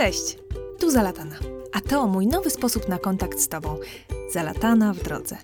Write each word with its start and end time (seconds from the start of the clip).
Cześć, 0.00 0.38
tu 0.78 0.90
Zalatana, 0.90 1.36
a 1.72 1.80
to 1.80 2.06
mój 2.06 2.26
nowy 2.26 2.50
sposób 2.50 2.88
na 2.88 2.98
kontakt 2.98 3.40
z 3.40 3.48
Tobą. 3.48 3.76
Zalatana 4.32 4.92
w 4.92 5.02
drodze. 5.02 5.36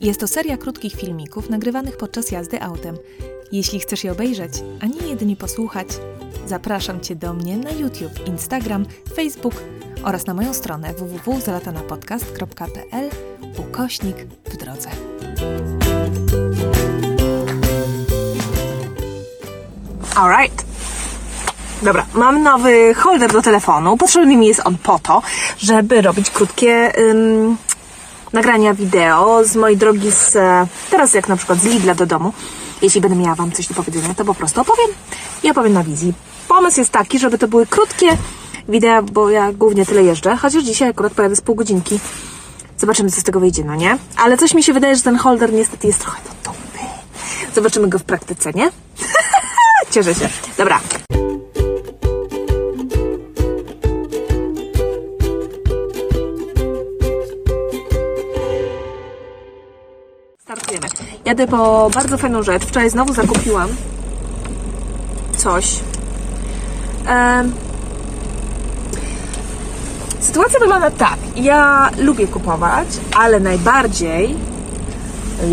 Jest 0.00 0.20
to 0.20 0.28
seria 0.28 0.56
krótkich 0.56 0.94
filmików 0.94 1.50
nagrywanych 1.50 1.96
podczas 1.96 2.30
jazdy 2.30 2.62
autem. 2.62 2.96
Jeśli 3.52 3.80
chcesz 3.80 4.04
je 4.04 4.12
obejrzeć, 4.12 4.52
a 4.80 4.86
nie 4.86 5.08
jedynie 5.08 5.36
posłuchać, 5.36 5.88
zapraszam 6.46 7.00
Cię 7.00 7.16
do 7.16 7.34
mnie 7.34 7.56
na 7.56 7.70
YouTube, 7.70 8.26
Instagram, 8.26 8.86
Facebook 9.16 9.54
oraz 10.04 10.26
na 10.26 10.34
moją 10.34 10.54
stronę 10.54 10.94
www.zalatanapodcast.pl 10.94 13.10
ukośnik 13.58 14.16
w 14.44 14.56
drodze. 14.56 14.90
Alright. 20.16 20.71
Dobra, 21.82 22.06
mam 22.14 22.42
nowy 22.42 22.94
holder 22.94 23.32
do 23.32 23.42
telefonu. 23.42 23.96
Potrzebny 23.96 24.36
mi 24.36 24.46
jest 24.46 24.60
on 24.64 24.78
po 24.78 24.98
to, 24.98 25.22
żeby 25.58 26.02
robić 26.02 26.30
krótkie 26.30 26.92
ym, 26.98 27.56
nagrania 28.32 28.74
wideo 28.74 29.44
z 29.44 29.56
mojej 29.56 29.76
drogi 29.76 30.10
z, 30.10 30.36
e, 30.36 30.66
teraz 30.90 31.14
jak 31.14 31.28
na 31.28 31.36
przykład 31.36 31.58
z 31.58 31.64
Lidla 31.64 31.94
do 31.94 32.06
domu. 32.06 32.32
Jeśli 32.82 33.00
będę 33.00 33.16
miała 33.16 33.34
Wam 33.34 33.52
coś 33.52 33.66
do 33.66 33.74
powiedzenia, 33.74 34.14
to 34.14 34.24
po 34.24 34.34
prostu 34.34 34.60
opowiem 34.60 34.90
i 35.42 35.50
opowiem 35.50 35.72
na 35.72 35.84
wizji. 35.84 36.14
Pomysł 36.48 36.80
jest 36.80 36.90
taki, 36.90 37.18
żeby 37.18 37.38
to 37.38 37.48
były 37.48 37.66
krótkie 37.66 38.08
wideo, 38.68 39.02
bo 39.02 39.30
ja 39.30 39.52
głównie 39.52 39.86
tyle 39.86 40.02
jeżdżę, 40.02 40.36
chociaż 40.36 40.64
dzisiaj 40.64 40.88
akurat 40.88 41.12
pojadę 41.12 41.36
z 41.36 41.40
pół 41.40 41.54
godzinki. 41.54 42.00
Zobaczymy, 42.78 43.10
co 43.10 43.20
z 43.20 43.24
tego 43.24 43.40
wyjdzie, 43.40 43.64
no 43.64 43.74
nie? 43.74 43.98
Ale 44.16 44.38
coś 44.38 44.54
mi 44.54 44.62
się 44.62 44.72
wydaje, 44.72 44.96
że 44.96 45.02
ten 45.02 45.16
holder 45.16 45.52
niestety 45.52 45.86
jest 45.86 45.98
trochę 45.98 46.20
do 46.22 46.50
dupy. 46.50 46.78
Zobaczymy 47.54 47.88
go 47.88 47.98
w 47.98 48.04
praktyce, 48.04 48.52
nie? 48.52 48.70
Cieszę 49.92 50.14
się. 50.14 50.28
Dobra. 50.58 50.80
Jadę 61.32 61.46
po 61.46 61.90
bardzo 61.94 62.18
fajną 62.18 62.42
rzecz. 62.42 62.62
Wczoraj 62.62 62.90
znowu 62.90 63.14
zakupiłam 63.14 63.68
coś. 65.36 65.80
Sytuacja 70.20 70.60
wygląda 70.60 70.90
tak. 70.90 71.16
Ja 71.36 71.90
lubię 71.98 72.26
kupować, 72.26 72.88
ale 73.16 73.40
najbardziej 73.40 74.36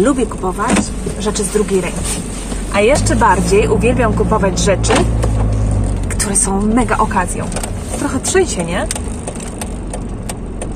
lubię 0.02 0.25
kupować 0.25 0.77
rzeczy 1.19 1.44
z 1.44 1.49
drugiej 1.49 1.81
ręki. 1.81 2.21
A 2.73 2.81
jeszcze 2.81 3.16
bardziej 3.16 3.67
uwielbiam 3.67 4.14
kupować 4.14 4.59
rzeczy, 4.59 4.93
które 6.09 6.36
są 6.36 6.61
mega 6.61 6.97
okazją. 6.97 7.45
Trochę 7.99 8.19
trzęsie, 8.19 8.64
nie? 8.64 8.88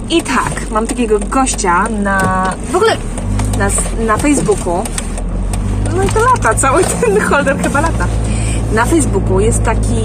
I 0.10 0.22
tak, 0.22 0.72
mam 0.72 0.88
takiego 0.88 1.20
gościa 1.20 1.84
na. 1.90 2.20
w 2.72 2.76
ogóle 2.76 2.98
na, 3.58 3.70
na 4.06 4.18
Facebooku. 4.18 4.84
No 5.96 6.04
i 6.04 6.08
to 6.08 6.20
lata, 6.20 6.56
cały 6.56 6.84
ten 6.84 7.22
holder 7.22 7.58
chyba 7.58 7.82
lata. 7.82 8.08
Na 8.74 8.86
Facebooku 8.86 9.40
jest 9.40 9.64
taki, 9.64 10.04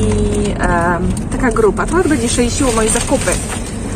em, 0.58 1.12
taka 1.32 1.50
grupa, 1.50 1.86
trochę 1.86 2.08
będzie 2.08 2.28
sześciło 2.28 2.72
moje 2.72 2.90
zakupy. 2.90 3.30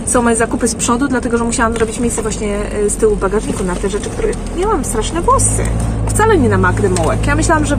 Są 0.06 0.22
moje 0.22 0.36
zakupy 0.36 0.69
z 0.69 0.75
przodu, 0.75 1.09
dlatego 1.09 1.39
że 1.39 1.44
musiałam 1.44 1.72
zrobić 1.72 2.00
miejsce 2.00 2.22
właśnie 2.22 2.59
y, 2.86 2.91
z 2.91 2.97
tyłu 2.97 3.17
w 3.17 3.20
bagażniku 3.20 3.64
na 3.64 3.75
te 3.77 3.91
rzeczy, 3.91 4.11
które 4.11 4.28
miałam 4.56 4.84
straszne 4.84 5.22
włosy. 5.22 5.64
Wcale 6.06 6.39
nie 6.39 6.48
na 6.48 6.59
Magdę 6.59 6.89
Mołek. 6.89 7.27
Ja 7.27 7.34
myślałam, 7.34 7.66
że 7.66 7.78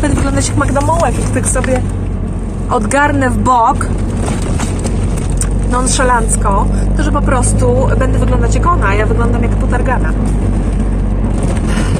będę 0.00 0.16
wyglądać 0.16 0.48
jak 0.48 0.56
Magda 0.56 0.80
Mołek, 0.80 1.18
jak 1.18 1.30
tak 1.30 1.48
sobie 1.48 1.82
odgarnę 2.70 3.30
w 3.30 3.38
bok 3.38 3.86
nonszalancko, 5.70 6.66
to 6.96 7.02
że 7.02 7.12
po 7.12 7.22
prostu 7.22 7.88
będę 7.98 8.18
wyglądać 8.18 8.54
jak 8.54 8.66
ona, 8.66 8.86
a 8.86 8.94
ja 8.94 9.06
wyglądam 9.06 9.42
jak 9.42 9.56
potargana. 9.56 10.12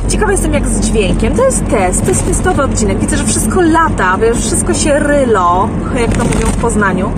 Ciekawa 0.08 0.32
jestem 0.32 0.54
jak 0.54 0.66
z 0.68 0.80
dźwiękiem. 0.80 1.34
To 1.36 1.44
jest 1.44 1.66
test, 1.66 2.02
to 2.02 2.08
jest 2.08 2.26
testowy 2.26 2.62
odcinek. 2.62 2.98
Widzę, 2.98 3.16
że 3.16 3.24
wszystko 3.24 3.60
lata, 3.60 4.18
wiesz, 4.18 4.38
wszystko 4.38 4.74
się 4.74 4.98
rylo, 4.98 5.68
jak 6.00 6.16
to 6.16 6.24
mówią 6.24 6.46
w 6.46 6.56
Poznaniu. 6.56 7.12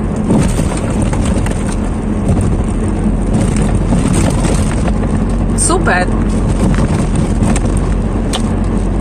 Super. 5.56 6.06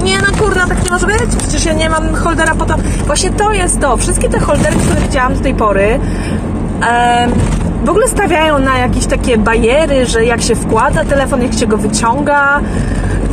Nie 0.03 0.17
no 0.17 0.37
kurna, 0.39 0.67
tak 0.67 0.85
nie 0.85 0.91
może 0.91 1.07
być. 1.07 1.35
Przecież 1.39 1.65
ja 1.65 1.73
nie 1.73 1.89
mam 1.89 2.13
holdera 2.13 2.55
po 2.55 2.65
to. 2.65 2.75
Właśnie 3.05 3.29
to 3.29 3.51
jest 3.51 3.79
to. 3.79 3.97
Wszystkie 3.97 4.29
te 4.29 4.39
holdery, 4.39 4.75
które 4.75 5.01
widziałam 5.01 5.33
do 5.33 5.39
tej 5.39 5.53
pory, 5.53 5.99
em, 6.81 7.31
w 7.87 7.89
ogóle 7.89 8.07
stawiają 8.07 8.59
na 8.59 8.77
jakieś 8.77 9.05
takie 9.05 9.37
bariery, 9.37 10.05
że 10.05 10.25
jak 10.25 10.41
się 10.41 10.55
wkłada 10.55 11.05
telefon, 11.05 11.41
jak 11.41 11.53
się 11.53 11.67
go 11.67 11.77
wyciąga, 11.77 12.59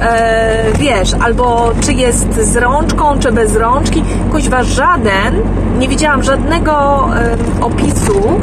e, 0.00 0.72
wiesz, 0.78 1.14
albo 1.20 1.72
czy 1.80 1.92
jest 1.92 2.34
z 2.34 2.56
rączką, 2.56 3.18
czy 3.18 3.32
bez 3.32 3.56
rączki. 3.56 4.02
Kuźwa, 4.32 4.62
żaden, 4.62 5.34
nie 5.78 5.88
widziałam 5.88 6.22
żadnego 6.22 7.04
em, 7.04 7.62
opisu 7.62 8.40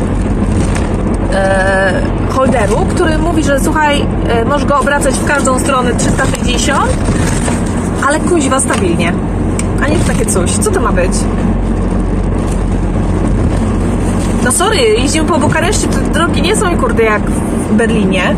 e, 1.34 2.02
holderu, 2.30 2.86
który 2.90 3.18
mówi, 3.18 3.44
że 3.44 3.60
słuchaj, 3.60 4.06
e, 4.30 4.46
możesz 4.46 4.66
go 4.66 4.80
obracać 4.80 5.16
w 5.16 5.26
każdą 5.26 5.60
stronę 5.60 5.92
360, 5.94 6.82
ale 8.08 8.20
kuźwa 8.20 8.60
stabilnie. 8.60 9.14
A 9.84 9.88
nie 9.88 9.98
takie 9.98 10.26
coś. 10.26 10.52
Co 10.52 10.72
to 10.72 10.80
ma 10.80 10.92
być? 10.92 11.14
No 14.51 14.57
sorry, 14.57 14.78
jeździmy 14.78 15.28
po 15.28 15.38
Bukareszcie, 15.38 15.88
te 15.88 16.01
drogi 16.01 16.41
nie 16.41 16.56
są 16.56 16.78
kurde 16.78 17.03
jak 17.03 17.22
w 17.69 17.73
Berlinie. 17.73 18.35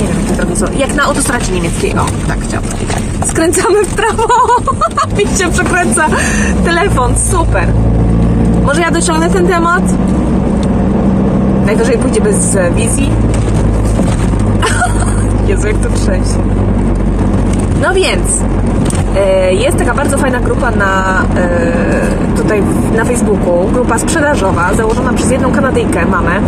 Nie 0.00 0.06
wiem, 0.06 0.16
jakie 0.22 0.36
drogi 0.36 0.56
są. 0.56 0.66
Jak 0.78 0.94
na 0.94 1.02
autostradzie 1.02 1.52
niemieckiej. 1.52 1.92
O, 1.92 2.06
tak 2.28 2.38
chciałam. 2.40 2.64
Skręcamy 3.26 3.84
w 3.84 3.94
prawo. 3.94 4.26
Mi 5.18 5.38
się 5.38 5.50
przekręca 5.52 6.06
telefon. 6.64 7.14
Super. 7.30 7.68
Może 8.64 8.80
ja 8.80 8.90
dociągnę 8.90 9.30
ten 9.30 9.46
temat? 9.46 9.82
Najwyżej 11.66 11.98
pójdzie 11.98 12.20
bez 12.20 12.56
e, 12.56 12.70
wizji. 12.70 13.10
Jezu, 15.48 15.66
jak 15.66 15.76
to 15.76 15.88
trzęsie. 15.88 16.38
No 17.82 17.94
więc, 17.94 18.26
e, 19.16 19.54
jest 19.54 19.78
taka 19.78 19.94
bardzo 19.94 20.18
fajna 20.18 20.40
grupa 20.40 20.70
na, 20.70 21.22
e, 21.36 22.37
na 22.98 23.04
Facebooku, 23.04 23.68
grupa 23.72 23.98
sprzedażowa, 23.98 24.74
założona 24.74 25.12
przez 25.12 25.30
jedną 25.30 25.52
Kanadyjkę, 25.52 26.06
mamę, 26.06 26.40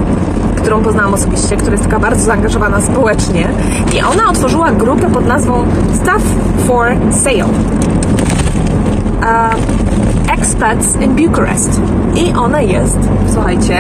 którą 0.57 0.83
poznałam 0.83 1.15
osobiście, 1.15 1.57
która 1.57 1.73
jest 1.73 1.85
taka 1.85 1.99
bardzo 1.99 2.25
zaangażowana 2.25 2.81
społecznie. 2.81 3.49
I 3.97 4.03
ona 4.03 4.31
otworzyła 4.31 4.73
grupę 4.73 5.11
pod 5.11 5.27
nazwą 5.27 5.65
Stuff 5.95 6.23
for 6.67 6.87
Sale. 7.11 7.45
Expats 10.33 10.97
in 11.01 11.17
Bucharest. 11.17 11.81
I 12.15 12.33
ona 12.33 12.61
jest, 12.61 12.99
słuchajcie, 13.33 13.79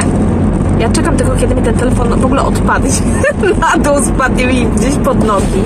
ja 0.78 0.88
czekam 0.88 1.16
tylko, 1.16 1.36
kiedy 1.36 1.54
mi 1.54 1.62
ten 1.62 1.74
telefon 1.74 2.20
w 2.20 2.24
ogóle 2.24 2.42
odpadnie. 2.42 2.90
Na 3.60 3.82
dół 3.82 4.04
spadnie 4.04 4.46
mi 4.46 4.66
gdzieś 4.66 4.94
pod 4.94 5.26
nogi. 5.26 5.62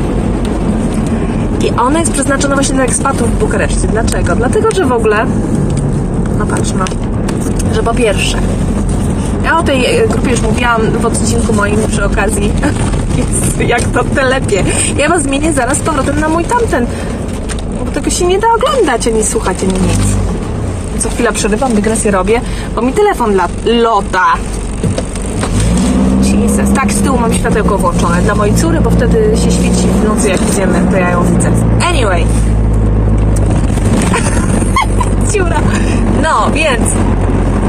I 1.65 1.71
ona 1.71 2.01
jest 2.01 2.13
przeznaczona 2.13 2.55
właśnie 2.55 2.75
dla 2.75 2.85
ekspatów 2.85 3.31
w 3.31 3.39
Bukareszcie. 3.39 3.89
Dlaczego? 3.89 4.37
Dlatego, 4.37 4.71
że 4.71 4.85
w 4.85 4.93
ogóle, 4.93 5.27
no 6.39 6.47
patrz 6.47 6.73
no, 6.79 6.85
że 7.75 7.83
po 7.83 7.95
pierwsze, 7.95 8.39
ja 9.45 9.59
o 9.59 9.63
tej 9.63 9.87
e, 9.87 10.09
grupie 10.09 10.31
już 10.31 10.43
mówiłam 10.43 10.83
w 10.83 11.07
odcinku 11.07 11.53
moim 11.53 11.79
przy 11.89 12.05
okazji, 12.05 12.53
jak 13.67 13.83
to 13.83 14.05
telepie. 14.05 14.65
Ja 14.97 15.09
was 15.09 15.23
zmienię 15.23 15.53
zaraz 15.53 15.79
z 15.79 15.81
powrotem 15.81 16.21
na 16.21 16.29
mój 16.29 16.45
tamten, 16.45 16.87
bo 17.85 17.91
tego 17.91 18.11
się 18.11 18.27
nie 18.27 18.39
da 18.39 18.47
oglądać, 18.55 19.09
ani 19.09 19.25
słuchać, 19.25 19.57
ani 19.63 19.73
nic. 19.73 20.01
Co 20.99 21.11
chwila 21.11 21.33
przerywam, 21.33 21.75
dygresję 21.75 22.11
robię, 22.11 22.41
bo 22.75 22.83
mi 22.83 22.93
telefon 22.93 23.37
lat, 23.37 23.51
lota. 23.65 24.27
Jesus. 26.23 26.75
Tak, 26.75 26.93
z 26.93 27.03
tyłu 27.03 27.19
mam 27.19 27.35
światełko 27.35 27.79
włączone 27.79 28.23
dla 28.23 28.35
mojej 28.35 28.55
córy, 28.55 28.81
bo 28.81 28.91
wtedy 28.91 29.37
się 29.45 29.51
świeci 29.51 29.89
w 30.01 30.05
nocy, 30.05 30.29
jak 30.29 30.53
idziemy, 30.53 30.83
to 30.91 30.97
ja 30.97 31.11
ją 31.11 31.25
widzę. 31.25 31.51
Anyway. 31.89 32.27
Ciura. 35.33 35.61
No, 36.23 36.51
więc 36.51 36.83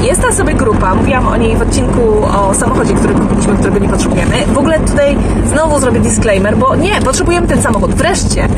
jest 0.06 0.22
ta 0.22 0.32
sobie 0.32 0.54
grupa, 0.54 0.94
mówiłam 0.94 1.28
o 1.28 1.36
niej 1.36 1.56
w 1.56 1.62
odcinku 1.62 2.24
o 2.24 2.54
samochodzie, 2.54 2.94
który 2.94 3.14
kupiliśmy, 3.14 3.56
którego 3.56 3.78
nie 3.78 3.88
potrzebujemy. 3.88 4.46
W 4.46 4.58
ogóle 4.58 4.80
tutaj 4.80 5.18
znowu 5.46 5.78
zrobię 5.78 6.00
disclaimer, 6.00 6.56
bo 6.56 6.76
nie, 6.76 7.00
potrzebujemy 7.04 7.46
ten 7.46 7.62
samochód. 7.62 7.94
Wreszcie, 7.94 8.48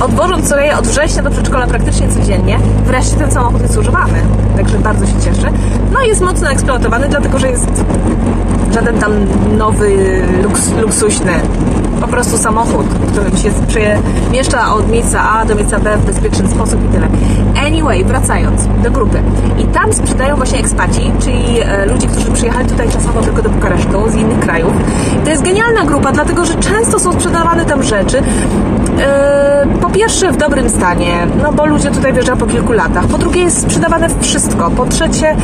odwożąc 0.00 0.48
Soleję 0.48 0.78
od 0.78 0.86
września 0.86 1.22
do 1.22 1.30
przedszkola 1.30 1.66
praktycznie 1.66 2.08
codziennie, 2.08 2.58
wreszcie 2.84 3.16
ten 3.16 3.30
samochód 3.30 3.62
jest 3.62 3.76
używany. 3.78 4.22
Także 4.56 4.78
bardzo 4.78 5.06
się 5.06 5.12
cieszę. 5.24 5.50
No 5.92 6.02
jest 6.02 6.20
mocno 6.20 6.50
eksploatowany, 6.50 7.08
dlatego 7.08 7.38
że 7.38 7.50
jest 7.50 7.84
żaden 8.74 8.98
tam 8.98 9.12
nowy, 9.58 10.22
luks, 10.42 10.72
luksuśny. 10.80 11.32
Po 12.00 12.08
prostu 12.08 12.38
samochód, 12.38 12.86
którym 13.12 13.36
się 13.36 13.50
przemieszcza 13.68 14.74
od 14.74 14.90
miejsca 14.90 15.30
A 15.30 15.44
do 15.44 15.54
miejsca 15.54 15.78
B 15.78 15.96
w 15.96 16.04
bezpieczny 16.04 16.48
sposób 16.48 16.84
i 16.84 16.88
tyle. 16.88 17.08
Anyway, 17.66 18.04
wracając 18.04 18.66
do 18.82 18.90
grupy. 18.90 19.22
I 19.58 19.64
tam 19.64 19.92
sprzedają 19.92 20.36
właśnie 20.36 20.58
ekspaci, 20.58 21.12
czyli 21.20 21.60
e, 21.60 21.86
ludzie, 21.86 22.06
którzy 22.06 22.30
przyjechali 22.30 22.68
tutaj 22.68 22.88
czasowo 22.88 23.20
tylko 23.20 23.42
do 23.42 23.48
Bukaresztu 23.50 24.10
z 24.10 24.14
innych 24.14 24.40
krajów. 24.40 24.72
To 25.24 25.30
jest 25.30 25.42
genialna 25.42 25.84
grupa, 25.84 26.12
dlatego 26.12 26.44
że 26.44 26.54
często 26.54 26.98
są 26.98 27.12
sprzedawane 27.12 27.64
tam 27.64 27.82
rzeczy. 27.82 28.22
E, 29.00 29.66
po 29.80 29.90
pierwsze 29.90 30.32
w 30.32 30.36
dobrym 30.36 30.70
stanie, 30.70 31.26
no 31.42 31.52
bo 31.52 31.66
ludzie 31.66 31.90
tutaj 31.90 32.12
wjeżdżają 32.12 32.38
po 32.38 32.46
kilku 32.46 32.72
latach. 32.72 33.06
Po 33.06 33.18
drugie 33.18 33.40
jest 33.42 33.60
sprzedawane 33.60 34.08
wszystko. 34.20 34.70
Po 34.70 34.86
trzecie 34.86 35.28
mm, 35.28 35.38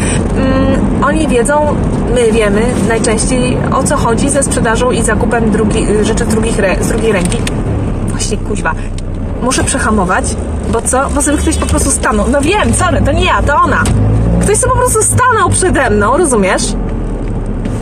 oni 1.04 1.28
wiedzą, 1.28 1.74
my 2.14 2.32
wiemy 2.32 2.62
najczęściej 2.88 3.56
o 3.72 3.82
co 3.82 3.96
chodzi 3.96 4.30
ze 4.30 4.42
sprzedażą 4.42 4.90
i 4.90 5.02
zakupem 5.02 5.50
drugi, 5.50 5.86
rzeczy 6.02 6.24
drugich, 6.24 6.58
re- 6.58 6.76
z 6.80 6.88
drugiej 6.88 7.12
ręki. 7.12 7.38
Właśnie 8.08 8.36
kuźwa. 8.36 8.72
Muszę 9.44 9.64
przehamować, 9.64 10.24
bo 10.72 10.82
co? 10.82 11.10
Bo 11.10 11.22
sobie 11.22 11.36
ktoś 11.36 11.56
po 11.56 11.66
prostu 11.66 11.90
stanął. 11.90 12.28
No 12.28 12.40
wiem, 12.40 12.74
sorry, 12.74 13.02
to 13.04 13.12
nie 13.12 13.24
ja, 13.24 13.42
to 13.42 13.56
ona. 13.56 13.84
Ktoś 14.42 14.56
sobie 14.56 14.72
po 14.72 14.78
prostu 14.78 15.02
stanął 15.02 15.50
przede 15.50 15.90
mną, 15.90 16.16
rozumiesz? 16.16 16.62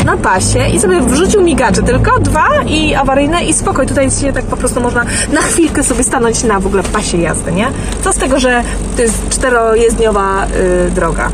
Na 0.04 0.16
pasie 0.16 0.68
i 0.68 0.80
sobie 0.80 1.00
wrzucił 1.00 1.42
migacze 1.42 1.82
tylko, 1.82 2.18
dwa 2.18 2.48
i 2.66 2.94
awaryjne 2.94 3.44
i 3.44 3.54
spokoj. 3.54 3.86
Tutaj 3.86 4.10
się 4.10 4.32
tak 4.32 4.44
po 4.44 4.56
prostu 4.56 4.80
można 4.80 5.04
na 5.32 5.40
chwilkę 5.40 5.82
sobie 5.82 6.04
stanąć 6.04 6.44
na 6.44 6.60
w 6.60 6.66
ogóle 6.66 6.82
pasie 6.82 7.18
jazdy, 7.18 7.52
nie? 7.52 7.68
Co 8.04 8.12
z 8.12 8.16
tego, 8.16 8.40
że 8.40 8.62
to 8.96 9.02
jest 9.02 9.28
czterojezdniowa 9.28 10.46
yy, 10.84 10.90
droga. 10.90 11.30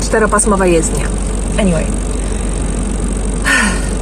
Czteropasmowa 0.00 0.66
jezdnia. 0.66 1.04
Anyway. 1.60 2.07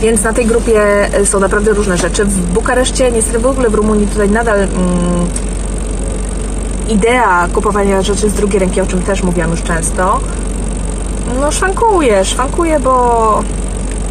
Więc 0.01 0.23
na 0.23 0.33
tej 0.33 0.47
grupie 0.47 1.09
są 1.25 1.41
naprawdę 1.41 1.73
różne 1.73 1.97
rzeczy. 1.97 2.25
W 2.25 2.53
Bukareszcie, 2.53 3.13
niestety 3.13 3.39
w 3.39 3.47
ogóle 3.47 3.71
w 3.71 3.75
Rumunii 3.75 4.07
tutaj 4.07 4.31
nadal 4.31 4.59
mm, 4.59 4.71
idea 6.89 7.49
kupowania 7.53 8.03
rzeczy 8.03 8.31
z 8.31 8.35
drugiej 8.35 8.61
ręki, 8.61 8.81
o 8.81 8.87
czym 8.87 9.03
też 9.03 9.23
mówiłam 9.23 9.51
już 9.51 9.63
często, 9.63 10.21
no 11.41 11.53
szwankuje, 11.53 12.25
szwankuje, 12.25 12.81
bo 12.81 13.43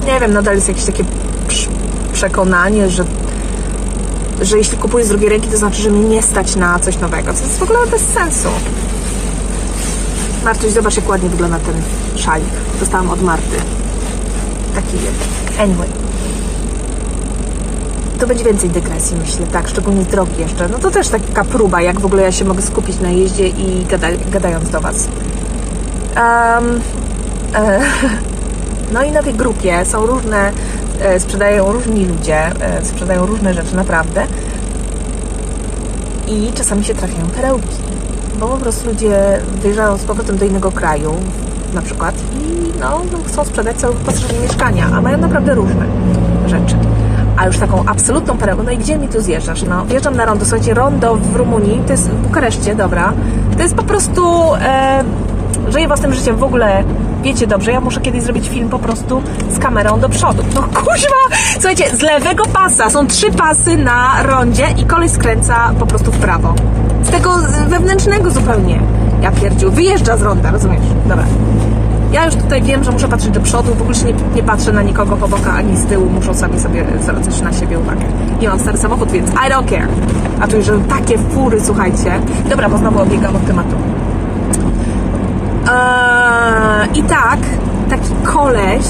nie 0.05 0.19
wiem, 0.19 0.33
nadal 0.33 0.55
jest 0.55 0.67
jakieś 0.67 0.85
takie 0.85 1.03
prz- 1.47 1.67
przekonanie, 2.13 2.89
że 2.89 3.05
że 4.41 4.57
jeśli 4.57 4.77
kupuję 4.77 5.05
z 5.05 5.09
drugiej 5.09 5.29
ręki, 5.29 5.47
to 5.47 5.57
znaczy, 5.57 5.81
że 5.81 5.89
mnie 5.89 6.09
nie 6.09 6.21
stać 6.21 6.55
na 6.55 6.79
coś 6.79 6.99
nowego, 6.99 7.33
co 7.33 7.43
jest 7.43 7.59
w 7.59 7.63
ogóle 7.63 7.79
bez 7.87 8.01
sensu. 8.01 8.49
Martuś, 10.43 10.71
zobacz 10.71 10.95
jak 10.95 11.09
ładnie 11.09 11.29
wygląda 11.29 11.59
ten 11.59 11.75
szalik. 12.15 12.53
Dostałam 12.79 13.09
od 13.09 13.21
Marty. 13.21 13.57
Taki 14.75 14.95
jest. 14.95 15.59
Anyway. 15.59 15.87
To 18.19 18.27
będzie 18.27 18.43
więcej 18.43 18.69
dygresji, 18.69 19.17
myślę, 19.17 19.45
tak, 19.47 19.67
szczególnie 19.67 20.03
drogi 20.03 20.41
jeszcze. 20.41 20.69
No 20.69 20.79
to 20.79 20.91
też 20.91 21.07
taka 21.07 21.43
próba, 21.43 21.81
jak 21.81 21.99
w 21.99 22.05
ogóle 22.05 22.23
ja 22.23 22.31
się 22.31 22.45
mogę 22.45 22.61
skupić 22.61 22.99
na 22.99 23.09
jeździe 23.09 23.47
i 23.47 23.85
gada, 23.85 24.07
gadając 24.31 24.69
do 24.69 24.81
Was. 24.81 25.07
Um, 26.15 26.81
e, 27.55 27.79
no 28.93 29.03
i 29.03 29.11
na 29.11 29.23
tej 29.23 29.33
grupie 29.33 29.85
są 29.85 30.05
różne, 30.05 30.51
e, 31.01 31.19
sprzedają 31.19 31.71
różni 31.71 32.05
ludzie, 32.05 32.37
e, 32.45 32.85
sprzedają 32.85 33.25
różne 33.25 33.53
rzeczy, 33.53 33.75
naprawdę. 33.75 34.27
I 36.27 36.51
czasami 36.53 36.83
się 36.83 36.95
trafiają 36.95 37.27
perełki, 37.27 37.77
bo 38.39 38.47
po 38.47 38.57
prostu 38.57 38.89
ludzie 38.89 39.39
wyjeżdżają 39.61 39.97
z 39.97 40.03
powrotem 40.03 40.37
do 40.37 40.45
innego 40.45 40.71
kraju, 40.71 41.15
na 41.73 41.81
przykład, 41.81 42.15
i 42.33 42.54
no, 42.79 43.01
chcą 43.27 43.45
sprzedać 43.45 43.77
całe 43.77 43.93
wyposażenie 43.93 44.39
mieszkania, 44.39 44.85
a 44.93 45.01
mają 45.01 45.17
naprawdę 45.17 45.55
różne 45.55 45.85
rzeczy. 46.47 46.75
A 47.37 47.45
już 47.45 47.57
taką 47.57 47.83
absolutną 47.85 48.37
perełką, 48.37 48.63
no 48.63 48.71
i 48.71 48.77
gdzie 48.77 48.97
mi 48.97 49.07
tu 49.07 49.21
zjeżdżasz? 49.21 49.63
No, 49.63 49.85
wjeżdżam 49.85 50.15
na 50.15 50.25
rondo, 50.25 50.45
słuchajcie, 50.45 50.73
rondo 50.73 51.15
w 51.15 51.35
Rumunii, 51.35 51.81
to 51.85 51.91
jest 51.91 52.09
w 52.09 52.15
Bukareszcie, 52.15 52.75
dobra, 52.75 53.13
to 53.57 53.63
jest 53.63 53.75
po 53.75 53.83
prostu, 53.83 54.53
e, 54.55 55.03
żyję 55.69 55.87
własnym 55.87 56.13
życiem 56.13 56.37
w 56.37 56.43
ogóle, 56.43 56.83
wiecie 57.23 57.47
dobrze, 57.47 57.71
ja 57.71 57.81
muszę 57.81 58.01
kiedyś 58.01 58.23
zrobić 58.23 58.49
film 58.49 58.69
po 58.69 58.79
prostu 58.79 59.21
z 59.49 59.59
kamerą 59.59 59.99
do 59.99 60.09
przodu. 60.09 60.43
No 60.55 60.61
kuźwa! 60.61 61.37
Słuchajcie, 61.53 61.97
z 61.97 62.01
lewego 62.01 62.43
pasa 62.53 62.89
są 62.89 63.07
trzy 63.07 63.31
pasy 63.31 63.77
na 63.77 64.23
rondzie 64.23 64.65
i 64.77 64.85
kolej 64.85 65.09
skręca 65.09 65.71
po 65.79 65.85
prostu 65.85 66.11
w 66.11 66.17
prawo. 66.17 66.53
Z 67.03 67.09
tego 67.09 67.29
wewnętrznego 67.67 68.31
zupełnie. 68.31 68.79
Ja 69.21 69.31
pierdziu, 69.31 69.71
wyjeżdża 69.71 70.17
z 70.17 70.21
ronda, 70.21 70.51
rozumiesz? 70.51 70.81
Dobra. 71.05 71.25
Ja 72.15 72.25
już 72.25 72.35
tutaj 72.35 72.61
wiem, 72.61 72.83
że 72.83 72.91
muszę 72.91 73.07
patrzeć 73.07 73.31
do 73.31 73.39
przodu, 73.39 73.75
w 73.75 73.81
ogóle 73.81 73.95
się 73.95 74.05
nie, 74.05 74.13
nie 74.35 74.43
patrzę 74.43 74.71
na 74.71 74.81
nikogo 74.81 75.17
po 75.17 75.27
bokach 75.27 75.57
ani 75.57 75.77
z 75.77 75.85
tyłu, 75.85 76.09
muszą 76.09 76.33
sami 76.33 76.59
sobie 76.59 76.85
zwracać 77.01 77.41
na 77.41 77.53
siebie 77.53 77.79
uwagę. 77.79 78.05
I 78.41 78.47
mam 78.47 78.59
stary 78.59 78.77
samochód, 78.77 79.11
więc 79.11 79.29
I 79.29 79.33
don't 79.33 79.69
care. 79.69 79.87
A 80.41 80.47
tu 80.47 80.57
już 80.57 80.67
takie 80.89 81.17
fury, 81.17 81.61
słuchajcie. 81.61 82.19
Dobra, 82.49 82.69
bo 82.69 82.77
znowu 82.77 82.99
od 82.99 83.09
tematu. 83.47 83.75
Eee, 85.71 86.99
I 86.99 87.03
tak, 87.03 87.39
taki 87.89 88.13
koleś 88.23 88.85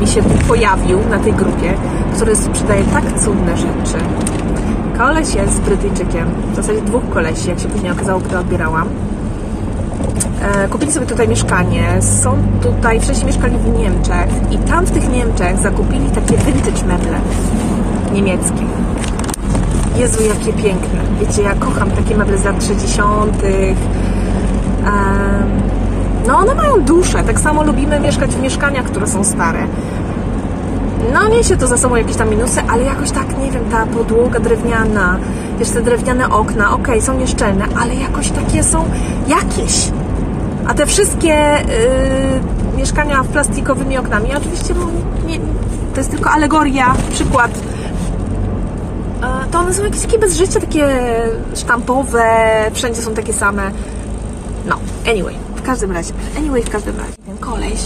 mi 0.00 0.06
się 0.06 0.22
pojawił 0.48 0.98
na 1.10 1.18
tej 1.18 1.32
grupie, 1.32 1.74
który 2.14 2.36
sprzedaje 2.36 2.84
tak 2.84 3.20
cudne 3.20 3.56
rzeczy. 3.56 4.04
Koleś 4.98 5.34
jest 5.34 5.60
Brytyjczykiem, 5.60 6.28
w 6.52 6.56
zasadzie 6.56 6.80
dwóch 6.80 7.10
kolesi, 7.10 7.48
jak 7.48 7.58
się 7.58 7.68
później 7.68 7.92
okazało, 7.92 8.20
gdy 8.20 8.38
odbierałam. 8.38 8.88
E, 10.40 10.68
kupili 10.68 10.92
sobie 10.92 11.06
tutaj 11.06 11.28
mieszkanie, 11.28 12.02
są 12.22 12.36
tutaj, 12.62 13.00
wcześniej 13.00 13.26
mieszkali 13.26 13.58
w 13.58 13.78
Niemczech 13.78 14.28
i 14.50 14.58
tam 14.58 14.86
w 14.86 14.90
tych 14.90 15.12
Niemczech 15.12 15.58
zakupili 15.58 16.10
takie 16.10 16.36
vintage 16.36 16.84
meble 16.86 17.20
niemieckie. 18.12 18.64
Jezu, 19.96 20.22
jakie 20.22 20.52
piękne. 20.52 21.00
Wiecie, 21.20 21.42
ja 21.42 21.54
kocham 21.54 21.90
takie 21.90 22.16
meble 22.16 22.38
z 22.38 22.44
lat 22.44 22.64
60. 22.64 23.42
Em, 23.44 23.80
no, 26.26 26.36
one 26.38 26.54
mają 26.54 26.80
duszę. 26.80 27.22
Tak 27.22 27.40
samo 27.40 27.62
lubimy 27.62 28.00
mieszkać 28.00 28.30
w 28.30 28.42
mieszkaniach, 28.42 28.84
które 28.84 29.06
są 29.06 29.24
stare. 29.24 29.66
No, 31.14 31.28
niesie 31.28 31.56
to 31.56 31.66
za 31.66 31.78
sobą 31.78 31.96
jakieś 31.96 32.16
tam 32.16 32.30
minusy, 32.30 32.60
ale 32.68 32.82
jakoś 32.82 33.10
tak, 33.10 33.38
nie 33.38 33.50
wiem, 33.50 33.64
ta 33.70 33.86
podłoga 33.86 34.40
drewniana, 34.40 35.18
wiesz, 35.58 35.70
te 35.70 35.82
drewniane 35.82 36.30
okna, 36.30 36.72
okej, 36.72 37.02
są 37.02 37.18
nieszczelne, 37.18 37.64
ale 37.80 37.94
jakoś 37.94 38.30
takie 38.30 38.62
są 38.62 38.84
jakieś. 39.28 39.90
A 40.70 40.74
te 40.74 40.86
wszystkie 40.86 41.60
y, 41.60 42.76
mieszkania 42.76 43.24
plastikowymi 43.24 43.98
oknami, 43.98 44.28
oczywiście 44.36 44.74
nie, 45.26 45.38
to 45.94 46.00
jest 46.00 46.10
tylko 46.10 46.30
alegoria, 46.30 46.94
przykład. 47.12 47.50
E, 49.22 49.50
To 49.50 49.58
one 49.58 49.74
są 49.74 49.84
jakieś 49.84 50.00
takie 50.00 50.18
bez 50.18 50.36
życia, 50.36 50.60
takie 50.60 50.88
sztampowe, 51.54 52.24
wszędzie 52.72 53.02
są 53.02 53.14
takie 53.14 53.32
same. 53.32 53.70
No, 54.66 54.76
anyway, 55.10 55.34
w 55.56 55.62
każdym 55.62 55.92
razie, 55.92 56.12
anyway, 56.38 56.62
w 56.62 56.70
każdym 56.70 56.96
razie. 56.96 57.12
Ten 57.26 57.38
koleś 57.38 57.80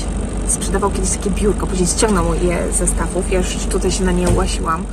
sprzedawał 0.48 0.90
kiedyś 0.90 1.10
takie 1.10 1.30
biurko, 1.30 1.66
później 1.66 1.88
ściągnął 1.88 2.34
je 2.34 2.72
ze 2.72 2.86
stawów, 2.86 3.32
ja 3.32 3.38
już 3.38 3.56
tutaj 3.56 3.90
się 3.90 4.04
na 4.04 4.12
nie 4.12 4.28
ułasiłam. 4.28 4.84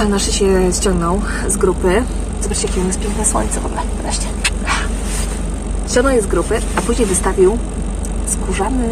A 0.00 0.04
nasze 0.04 0.32
się 0.32 0.72
ściągnął 0.72 1.20
z 1.48 1.56
grupy. 1.56 2.02
Zobaczcie, 2.40 2.66
jakie 2.66 2.80
jest 2.80 3.00
piękne 3.00 3.24
słońce 3.24 3.60
w 3.60 3.66
ogóle, 3.66 3.80
wreszcie. 4.02 4.26
Ściągnął 5.92 6.14
je 6.14 6.22
z 6.22 6.26
grupy, 6.26 6.54
a 6.76 6.80
później 6.80 7.06
wystawił 7.06 7.58
skórzane, 8.26 8.88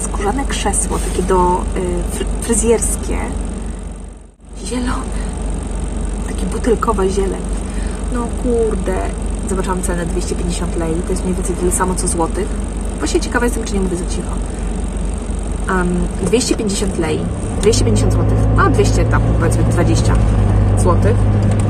skórzane 0.00 0.44
krzesło, 0.44 0.98
takie 0.98 1.22
do 1.22 1.60
y, 1.76 2.16
fry- 2.16 2.42
fryzjerskie, 2.42 3.18
zielone, 4.64 5.18
takie 6.28 6.46
butelkowa 6.46 7.08
zieleń. 7.08 7.40
No 8.12 8.26
kurde, 8.42 8.96
zobaczyłam 9.48 9.82
cenę 9.82 10.06
250 10.06 10.76
lei, 10.76 10.94
to 10.94 11.10
jest 11.10 11.22
mniej 11.24 11.34
więcej 11.34 11.56
tyle 11.56 11.72
samo 11.72 11.94
co 11.94 12.08
złotych. 12.08 12.48
Właśnie 12.98 13.20
ciekawa 13.20 13.44
jestem, 13.46 13.64
czy 13.64 13.74
nie 13.74 13.80
mówię 13.80 13.96
za 13.96 14.06
cicho. 14.06 14.32
Um, 15.68 15.88
250 16.22 16.98
lei, 16.98 17.20
250 17.60 18.12
złotych, 18.12 18.38
a 18.58 18.70
200 18.70 19.04
tam 19.04 19.22
powiedzmy 19.40 19.64
20 19.64 20.14
złotych. 20.78 21.16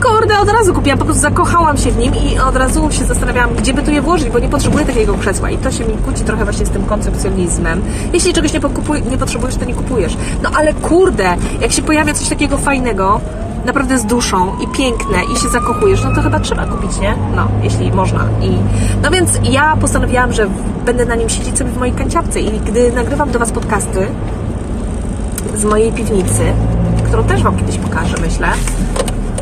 Kurde, 0.02 0.38
od 0.40 0.48
razu 0.48 0.74
kupiłam, 0.74 0.98
po 0.98 1.04
prostu 1.04 1.22
zakochałam 1.22 1.76
się 1.76 1.90
w 1.90 1.98
nim 1.98 2.12
i 2.14 2.38
od 2.38 2.56
razu 2.56 2.90
się 2.90 3.04
zastanawiałam, 3.04 3.54
gdzie 3.54 3.74
by 3.74 3.82
tu 3.82 3.90
je 3.90 4.02
włożyć, 4.02 4.30
bo 4.30 4.38
nie 4.38 4.48
potrzebuję 4.48 4.86
takiego 4.86 5.14
krzesła 5.14 5.50
i 5.50 5.58
to 5.58 5.70
się 5.70 5.84
mi 5.84 5.94
kłóci 5.94 6.24
trochę 6.24 6.44
właśnie 6.44 6.66
z 6.66 6.70
tym 6.70 6.84
koncepcjonizmem. 6.84 7.82
Jeśli 8.12 8.32
czegoś 8.32 8.52
nie, 8.52 8.60
pokupuj, 8.60 9.02
nie 9.02 9.18
potrzebujesz, 9.18 9.56
to 9.56 9.64
nie 9.64 9.74
kupujesz. 9.74 10.16
No 10.42 10.50
ale 10.54 10.74
kurde, 10.74 11.36
jak 11.60 11.72
się 11.72 11.82
pojawia 11.82 12.14
coś 12.14 12.28
takiego 12.28 12.58
fajnego, 12.58 13.20
naprawdę 13.64 13.98
z 13.98 14.04
duszą 14.04 14.52
i 14.60 14.66
piękne 14.76 15.18
i 15.34 15.40
się 15.40 15.48
zakochujesz, 15.48 16.04
no 16.04 16.14
to 16.14 16.22
chyba 16.22 16.40
trzeba 16.40 16.66
kupić, 16.66 16.98
nie? 16.98 17.14
No, 17.36 17.48
jeśli 17.62 17.92
można. 17.92 18.24
I, 18.42 18.50
no 19.02 19.10
więc 19.10 19.30
ja 19.42 19.76
postanowiłam, 19.76 20.32
że 20.32 20.48
będę 20.86 21.06
na 21.06 21.14
nim 21.14 21.28
siedzieć 21.28 21.58
sobie 21.58 21.70
w 21.70 21.78
mojej 21.78 21.94
kanciapce 21.94 22.40
i 22.40 22.60
gdy 22.60 22.92
nagrywam 22.92 23.30
do 23.30 23.38
Was 23.38 23.52
podcasty 23.52 24.06
z 25.54 25.64
mojej 25.64 25.92
piwnicy, 25.92 26.42
którą 27.06 27.24
też 27.24 27.42
Wam 27.42 27.56
kiedyś 27.56 27.78
pokażę, 27.78 28.14
myślę, 28.20 28.48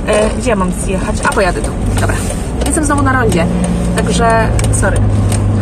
E, 0.07 0.31
gdzie 0.39 0.51
ja 0.51 0.57
mam 0.57 0.73
zjechać? 0.73 1.17
A, 1.25 1.33
pojadę 1.33 1.63
tu. 1.63 1.71
Dobra. 2.01 2.17
Jestem 2.67 2.85
znowu 2.85 3.03
na 3.03 3.13
rondzie. 3.13 3.47
Także, 3.97 4.49
sorry. 4.73 4.97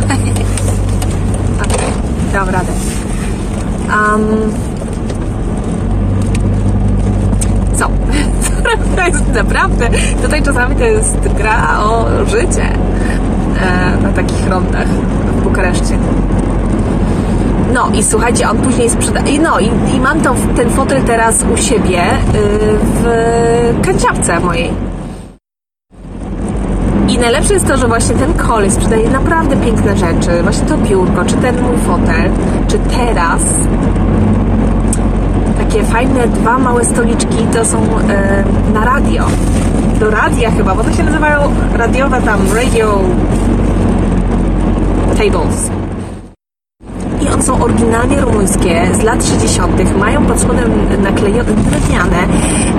Okej, 0.04 0.32
dam 2.32 2.48
radę. 2.48 2.72
Um, 3.88 4.52
co? 7.76 7.88
to 8.96 9.06
jest 9.06 9.28
naprawdę, 9.34 9.88
tutaj 10.22 10.42
czasami 10.42 10.76
to 10.76 10.84
jest 10.84 11.18
gra 11.36 11.80
o 11.80 12.06
życie 12.26 12.68
e, 13.60 13.96
na 14.02 14.12
takich 14.12 14.48
rondach 14.48 14.88
w 14.88 15.42
Bukareszcie. 15.42 15.98
No 17.74 17.90
i 17.94 18.02
słuchajcie, 18.02 18.50
on 18.50 18.58
później 18.58 18.90
sprzeda... 18.90 19.20
i 19.20 19.38
No 19.38 19.60
i, 19.60 19.70
i 19.94 20.00
mam 20.00 20.20
to, 20.20 20.34
ten 20.56 20.70
fotel 20.70 21.02
teraz 21.02 21.44
u 21.54 21.56
siebie 21.56 22.02
y, 22.02 22.18
w 22.94 23.06
kanciapce 23.86 24.40
mojej. 24.40 24.70
I 27.08 27.18
najlepsze 27.18 27.54
jest 27.54 27.66
to, 27.66 27.76
że 27.76 27.88
właśnie 27.88 28.14
ten 28.14 28.34
koleś 28.34 28.72
sprzedaje 28.72 29.10
naprawdę 29.10 29.56
piękne 29.56 29.96
rzeczy. 29.96 30.42
Właśnie 30.42 30.66
to 30.66 30.78
biurko, 30.78 31.24
czy 31.24 31.34
ten 31.34 31.62
mój 31.62 31.76
fotel, 31.76 32.30
czy 32.68 32.78
teraz 32.78 33.42
takie 35.58 35.84
fajne 35.84 36.28
dwa 36.28 36.58
małe 36.58 36.84
stoliczki 36.84 37.46
to 37.52 37.64
są 37.64 37.78
e, 37.78 38.44
na 38.74 38.84
radio. 38.84 39.24
Do 40.00 40.10
radia 40.10 40.50
chyba, 40.50 40.74
bo 40.74 40.84
to 40.84 40.92
się 40.92 41.02
nazywają 41.02 41.40
radiowe 41.74 42.22
tam 42.22 42.40
radio 42.54 43.00
tables. 45.18 45.83
Oryginalnie 47.60 48.20
rumuńskie, 48.20 48.88
z 48.94 49.02
lat 49.02 49.26
60. 49.26 49.98
Mają 49.98 50.26
pod 50.26 50.40
spodem 50.40 51.02
naklejone, 51.02 51.52
drewniane, 51.52 52.16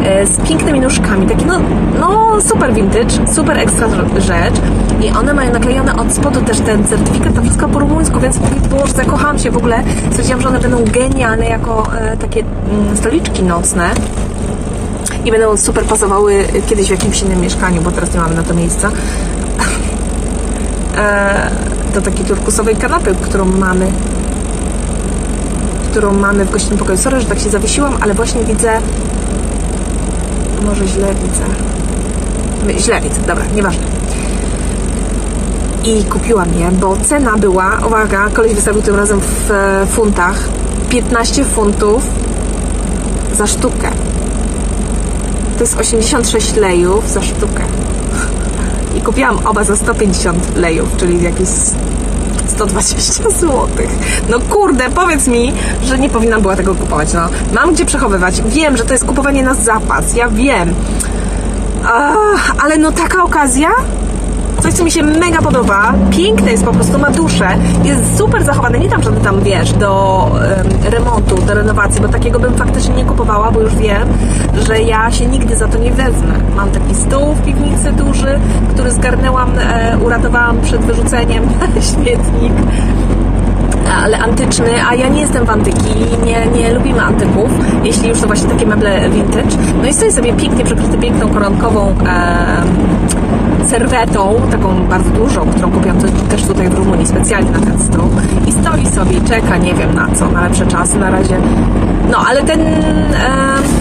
e, 0.03 0.25
z 0.25 0.37
pięknymi 0.37 0.79
nóżkami. 0.79 1.27
Takie 1.27 1.45
no, 1.45 1.59
no 1.99 2.41
super 2.41 2.73
vintage, 2.73 3.33
super 3.33 3.57
ekstra 3.57 3.87
rzecz. 4.17 4.55
I 5.01 5.09
one 5.09 5.33
mają 5.33 5.53
naklejone 5.53 5.95
od 5.95 6.13
spodu 6.13 6.41
też 6.41 6.59
ten 6.59 6.87
certyfikat, 6.87 7.35
to 7.35 7.41
wszystko 7.41 7.67
po 7.67 7.79
rumuńsku, 7.79 8.19
więc 8.19 8.37
było, 8.69 8.87
że 8.87 8.93
zakochałam 8.93 9.39
się 9.39 9.51
w 9.51 9.57
ogóle. 9.57 9.83
Stwierdziłam, 10.09 10.41
że 10.41 10.47
one 10.47 10.59
będą 10.59 10.77
genialne 10.83 11.45
jako 11.45 11.83
e, 11.97 12.17
takie 12.17 12.39
mm, 12.39 12.97
stoliczki 12.97 13.43
nocne. 13.43 13.89
I 15.25 15.31
będą 15.31 15.57
super 15.57 15.83
pasowały 15.83 16.43
kiedyś 16.67 16.87
w 16.87 16.91
jakimś 16.91 17.21
innym 17.21 17.41
mieszkaniu, 17.41 17.81
bo 17.81 17.91
teraz 17.91 18.13
nie 18.13 18.19
mamy 18.19 18.35
na 18.35 18.43
to 18.43 18.53
miejsca. 18.53 18.91
E, 20.97 21.51
do 21.93 22.01
takiej 22.01 22.25
turkusowej 22.25 22.75
kanapy, 22.75 23.15
którą 23.21 23.45
mamy 23.45 23.91
którą 25.95 26.13
mamy 26.13 26.45
w 26.45 26.51
gościnnym 26.51 26.79
pokoju. 26.79 26.97
Sorry, 26.97 27.19
że 27.19 27.25
tak 27.25 27.39
się 27.39 27.49
zawiesiłam, 27.49 27.97
ale 28.01 28.13
właśnie 28.13 28.43
widzę 28.43 28.79
może 30.65 30.87
źle 30.87 31.07
widzę. 31.13 31.45
Źle 32.79 33.01
widzę, 33.01 33.21
dobra, 33.27 33.45
nieważne. 33.55 33.83
I 35.83 36.03
kupiłam 36.03 36.53
je, 36.53 36.71
bo 36.71 36.97
cena 36.97 37.37
była, 37.37 37.79
uwaga, 37.87 38.29
koleś 38.29 38.53
wystawił 38.53 38.81
tym 38.81 38.95
razem 38.95 39.19
w 39.21 39.51
e, 39.51 39.85
funtach 39.85 40.39
15 40.89 41.45
funtów 41.45 42.03
za 43.33 43.47
sztukę. 43.47 43.91
To 45.57 45.63
jest 45.63 45.79
86 45.79 46.55
lejów 46.55 47.09
za 47.09 47.21
sztukę. 47.21 47.63
I 48.97 49.01
kupiłam 49.01 49.47
oba 49.47 49.63
za 49.63 49.75
150 49.75 50.55
lejów, 50.55 50.97
czyli 50.97 51.23
jakieś 51.23 51.49
120 52.55 53.29
zł. 53.29 53.67
No 54.29 54.39
kurde, 54.39 54.89
powiedz 54.89 55.27
mi, 55.27 55.53
że 55.83 55.99
nie 55.99 56.09
powinnam 56.09 56.41
była 56.41 56.55
tego 56.55 56.75
kupować. 56.75 57.13
No, 57.13 57.29
mam 57.53 57.73
gdzie 57.73 57.85
przechowywać. 57.85 58.41
Wiem, 58.41 58.77
że 58.77 58.85
to 58.85 58.93
jest 58.93 59.05
kupowanie 59.05 59.43
na 59.43 59.53
zapas. 59.53 60.15
Ja 60.15 60.29
wiem. 60.29 60.73
Ach, 61.85 62.55
ale 62.63 62.77
no 62.77 62.91
taka 62.91 63.23
okazja 63.23 63.69
coś, 64.65 64.73
co 64.73 64.83
mi 64.83 64.91
się 64.91 65.03
mega 65.03 65.41
podoba, 65.41 65.93
piękne 66.11 66.51
jest 66.51 66.65
po 66.65 66.71
prostu, 66.71 66.99
ma 66.99 67.11
duszę, 67.11 67.47
jest 67.83 68.17
super 68.17 68.43
zachowane, 68.43 68.79
nie 68.79 68.89
tam 68.89 69.03
żadne 69.03 69.21
tam, 69.21 69.41
wiesz, 69.41 69.73
do 69.73 70.31
um, 70.33 70.91
remontu, 70.91 71.35
do 71.41 71.53
renowacji, 71.53 72.01
bo 72.01 72.07
takiego 72.07 72.39
bym 72.39 72.53
faktycznie 72.53 72.95
nie 72.95 73.05
kupowała, 73.05 73.51
bo 73.51 73.61
już 73.61 73.75
wiem, 73.75 74.07
że 74.67 74.81
ja 74.81 75.11
się 75.11 75.25
nigdy 75.25 75.55
za 75.55 75.67
to 75.67 75.77
nie 75.77 75.91
wezmę. 75.91 76.33
Mam 76.55 76.71
taki 76.71 76.95
stół 76.95 77.33
w 77.33 77.45
piwnicy 77.45 77.91
duży, 77.91 78.39
który 78.73 78.91
zgarnęłam, 78.91 79.51
e, 79.59 79.97
uratowałam 79.97 80.61
przed 80.61 80.81
wyrzuceniem. 80.81 81.43
Śmietnik 81.93 82.53
ale 84.03 84.17
antyczny, 84.17 84.85
a 84.89 84.95
ja 84.95 85.07
nie 85.07 85.21
jestem 85.21 85.45
w 85.45 85.49
antyki, 85.49 85.95
nie, 86.25 86.45
nie 86.45 86.73
lubimy 86.73 87.01
antyków, 87.01 87.49
jeśli 87.83 88.09
już 88.09 88.21
to 88.21 88.27
właśnie 88.27 88.49
takie 88.49 88.65
meble 88.65 89.09
vintage. 89.09 89.57
No 89.81 89.87
i 89.87 89.93
stoi 89.93 90.11
sobie 90.11 90.33
pięknie 90.33 90.63
przykryty 90.63 90.97
piękną 90.97 91.29
koronkową 91.29 91.95
e, 92.07 93.04
serwetą, 93.67 94.35
taką 94.51 94.87
bardzo 94.89 95.09
dużą, 95.09 95.45
którą 95.45 95.71
kupiłam 95.71 95.97
też 96.29 96.41
tutaj 96.43 96.69
w 96.69 96.73
Rumunii 96.73 97.07
specjalnie 97.07 97.51
na 97.51 97.59
ten 97.59 97.79
stół 97.79 98.09
i 98.47 98.51
stoi 98.51 98.87
sobie 98.87 99.17
i 99.17 99.21
czeka, 99.21 99.57
nie 99.57 99.73
wiem 99.73 99.95
na 99.95 100.07
co, 100.15 100.31
na 100.31 100.41
lepsze 100.41 100.67
czasy 100.67 100.99
na 100.99 101.11
razie. 101.11 101.37
No, 102.11 102.17
ale 102.29 102.43
ten 102.43 102.59
e, 102.61 102.75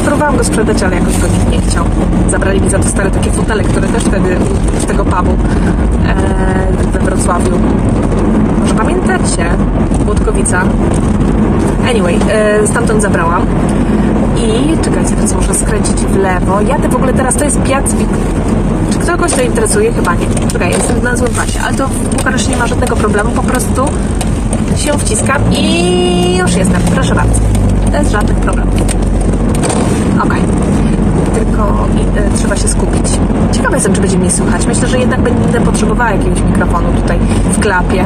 próbowałam 0.05 0.37
go 0.37 0.45
sprzedać, 0.45 0.83
ale 0.83 0.97
jakoś 0.97 1.19
go 1.19 1.27
nikt 1.27 1.51
nie 1.51 1.71
chciał. 1.71 1.85
Zabrali 2.31 2.61
mi 2.61 2.71
za 2.71 2.79
to 2.79 2.89
stare 2.89 3.11
takie 3.11 3.31
fotele, 3.31 3.65
które 3.65 3.89
też 3.89 4.05
wtedy 4.05 4.37
z 4.79 4.87
tego 4.87 5.05
pubu 5.05 5.31
e, 6.07 6.93
we 6.93 6.99
Wrocławiu 6.99 7.59
może 8.75 8.75
pamiętacie 8.75 9.45
Łódkowica 10.07 10.63
anyway, 11.91 12.19
e, 12.29 12.67
stamtąd 12.67 13.03
zabrałam 13.03 13.47
i 14.37 14.79
czekajcie, 14.85 15.15
teraz 15.15 15.35
muszę 15.35 15.55
skręcić 15.55 15.97
w 15.97 16.17
lewo 16.17 16.61
jadę 16.61 16.89
w 16.89 16.97
ogóle 16.97 17.13
teraz, 17.13 17.37
to 17.37 17.45
jest 17.45 17.63
Piac 17.63 17.85
czy 19.01 19.07
kogoś 19.07 19.33
to 19.33 19.43
interesuje? 19.43 19.93
Chyba 19.93 20.15
nie 20.15 20.27
czekaj, 20.53 20.71
jestem 20.71 21.03
na 21.03 21.17
złym 21.17 21.33
pasie, 21.33 21.61
ale 21.65 21.77
to 21.77 21.89
w 21.89 22.17
Bukareszcie 22.17 22.51
nie 22.51 22.57
ma 22.57 22.67
żadnego 22.67 22.97
problemu, 22.97 23.31
po 23.31 23.43
prostu 23.43 23.85
się 24.77 24.99
wciskam 24.99 25.43
i 25.53 26.37
już 26.37 26.55
jestem, 26.55 26.83
proszę 26.95 27.15
bardzo 27.15 27.41
bez 27.93 28.11
żadnych 28.11 28.37
problemów 28.37 28.75
ok 30.21 30.35
tylko 31.35 31.87
y, 32.35 32.39
trzeba 32.39 32.57
się 32.57 32.69
skupić. 32.69 33.19
Ciekawa 33.53 33.75
jestem, 33.75 33.93
czy 33.93 34.01
będzie 34.01 34.19
mnie 34.19 34.31
słychać. 34.31 34.67
Myślę, 34.67 34.89
że 34.89 34.99
jednak 34.99 35.21
będę 35.21 35.61
potrzebowała 35.61 36.11
jakiegoś 36.11 36.43
mikrofonu 36.43 36.93
tutaj 36.93 37.19
w 37.45 37.61
klapie. 37.61 38.05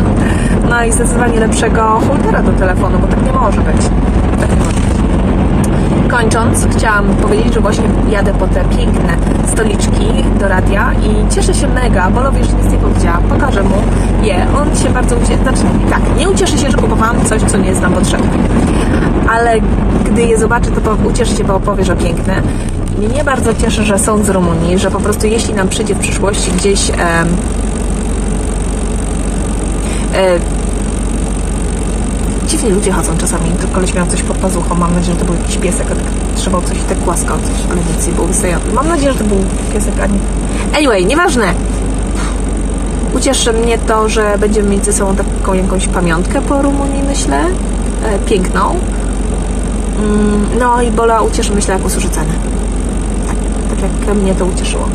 no 0.70 0.84
i 0.84 0.92
zdecydowanie 0.92 1.40
lepszego 1.40 2.00
holtera 2.08 2.42
do 2.42 2.52
telefonu, 2.52 2.98
bo. 2.98 3.06
Tak 3.06 3.26
nie 3.26 3.32
może 3.32 3.60
być. 3.60 3.76
Kończąc, 6.14 6.66
chciałam 6.76 7.06
powiedzieć, 7.16 7.54
że 7.54 7.60
właśnie 7.60 7.84
jadę 8.08 8.34
po 8.34 8.46
te 8.46 8.64
piękne 8.64 9.16
stoliczki 9.52 10.24
do 10.40 10.48
radia 10.48 10.92
i 10.92 11.34
cieszę 11.34 11.54
się 11.54 11.68
mega. 11.68 12.10
Bolowi 12.10 12.38
jeszcze 12.38 12.54
nic 12.54 12.72
nie 12.72 12.78
powiedziałam. 12.78 13.22
Pokażę 13.22 13.62
mu 13.62 13.76
je. 14.22 14.46
On 14.56 14.76
się 14.76 14.90
bardzo 14.90 15.16
ucieszy. 15.16 15.42
Znaczy, 15.42 15.60
tak, 15.90 16.00
nie 16.18 16.30
ucieszy 16.30 16.58
się, 16.58 16.70
że 16.70 16.76
kupowałam 16.76 17.24
coś, 17.24 17.42
co 17.42 17.58
nie 17.58 17.74
znam 17.74 17.92
potrzeby. 17.92 18.22
Ale 19.28 19.60
gdy 20.04 20.22
je 20.22 20.38
zobaczy, 20.38 20.70
to 20.70 20.96
ucieszy 21.08 21.36
się, 21.36 21.44
bo 21.44 21.60
powie, 21.60 21.84
że 21.84 21.96
piękne. 21.96 22.42
Mnie 22.98 23.24
bardzo 23.24 23.54
cieszy, 23.54 23.82
że 23.84 23.98
są 23.98 24.24
z 24.24 24.28
Rumunii, 24.28 24.78
że 24.78 24.90
po 24.90 25.00
prostu 25.00 25.26
jeśli 25.26 25.54
nam 25.54 25.68
przyjdzie 25.68 25.94
w 25.94 25.98
przyszłości 25.98 26.50
gdzieś 26.52 26.90
e, 26.90 26.94
e, 30.14 30.38
ludzie 32.70 32.92
chodzą 32.92 33.16
czasami, 33.18 33.50
to 33.50 33.68
koleś 33.68 33.94
miał 33.94 34.06
coś 34.06 34.22
pod 34.22 34.36
pazuchą, 34.36 34.74
mam 34.74 34.94
nadzieję, 34.94 35.14
że 35.14 35.20
to 35.20 35.26
był 35.26 35.34
jakiś 35.34 35.56
piesek, 35.56 35.86
a 35.86 35.94
tak 35.94 36.04
trzymał 36.36 36.62
coś 36.62 36.76
i 36.76 36.80
tak 36.80 36.98
głaskał 36.98 37.38
coś, 37.38 37.70
ale 37.70 37.80
nic 37.96 38.16
było 38.16 38.26
wystający. 38.26 38.72
Mam 38.72 38.88
nadzieję, 38.88 39.12
że 39.12 39.18
to 39.18 39.24
był 39.24 39.38
piesek, 39.72 39.94
a 40.02 40.06
nie... 40.06 40.18
Anyway, 40.78 41.06
nieważne. 41.06 41.54
Ucieszy 43.14 43.52
mnie 43.52 43.78
to, 43.78 44.08
że 44.08 44.38
będziemy 44.38 44.68
mieć 44.68 44.84
ze 44.84 44.92
sobą 44.92 45.16
taką 45.16 45.54
jakąś 45.54 45.88
pamiątkę 45.88 46.42
po 46.42 46.62
Rumunii, 46.62 47.02
myślę. 47.02 47.40
E, 48.04 48.18
piękną. 48.18 48.74
Mm, 49.98 50.46
no 50.58 50.82
i 50.82 50.90
Bola 50.90 51.22
ucieszy, 51.22 51.52
myślę, 51.54 51.74
jak 51.74 51.86
usłyszy 51.86 52.08
cenę. 52.08 52.32
Tak, 53.28 53.36
tak 53.70 54.08
jak 54.08 54.16
mnie 54.16 54.34
to 54.34 54.44
ucieszyło. 54.44 54.88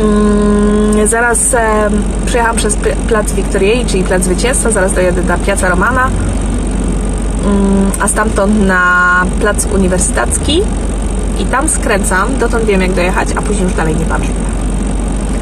Mm, 0.00 1.06
zaraz 1.06 1.54
e, 1.54 1.90
przejechałam 2.26 2.56
przez 2.56 2.76
Plac 3.08 3.32
Wiktoriei, 3.32 3.86
czyli 3.86 4.04
Plac 4.04 4.22
Zwycięstwa, 4.22 4.70
zaraz 4.70 4.92
dojadę 4.92 5.22
do 5.22 5.38
Piazza 5.38 5.68
Romana, 5.68 6.10
mm, 7.44 7.90
a 8.00 8.08
stamtąd 8.08 8.66
na 8.66 9.24
Plac 9.40 9.66
Uniwersytecki 9.74 10.62
i 11.38 11.44
tam 11.44 11.68
skręcam, 11.68 12.38
dotąd 12.38 12.64
wiem 12.64 12.82
jak 12.82 12.92
dojechać, 12.92 13.28
a 13.36 13.42
później 13.42 13.64
już 13.64 13.74
dalej 13.74 13.96
nie 13.96 14.04
pamiętam. 14.04 14.52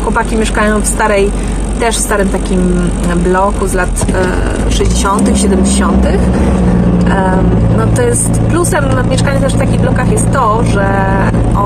Chłopaki 0.02 0.36
mieszkają 0.36 0.80
w 0.80 0.86
starej, 0.86 1.30
też 1.80 1.96
w 1.96 2.00
starym 2.00 2.28
takim 2.28 2.90
bloku 3.16 3.66
z 3.66 3.74
lat 3.74 4.06
e, 4.68 4.72
60., 4.72 5.38
70., 5.38 6.06
no 7.76 7.86
to 7.96 8.02
jest 8.02 8.40
plusem 8.40 8.84
mieszkania 9.10 9.40
też 9.40 9.54
w 9.54 9.58
takich 9.58 9.80
blokach 9.80 10.12
jest 10.12 10.32
to, 10.32 10.64
że 10.64 10.86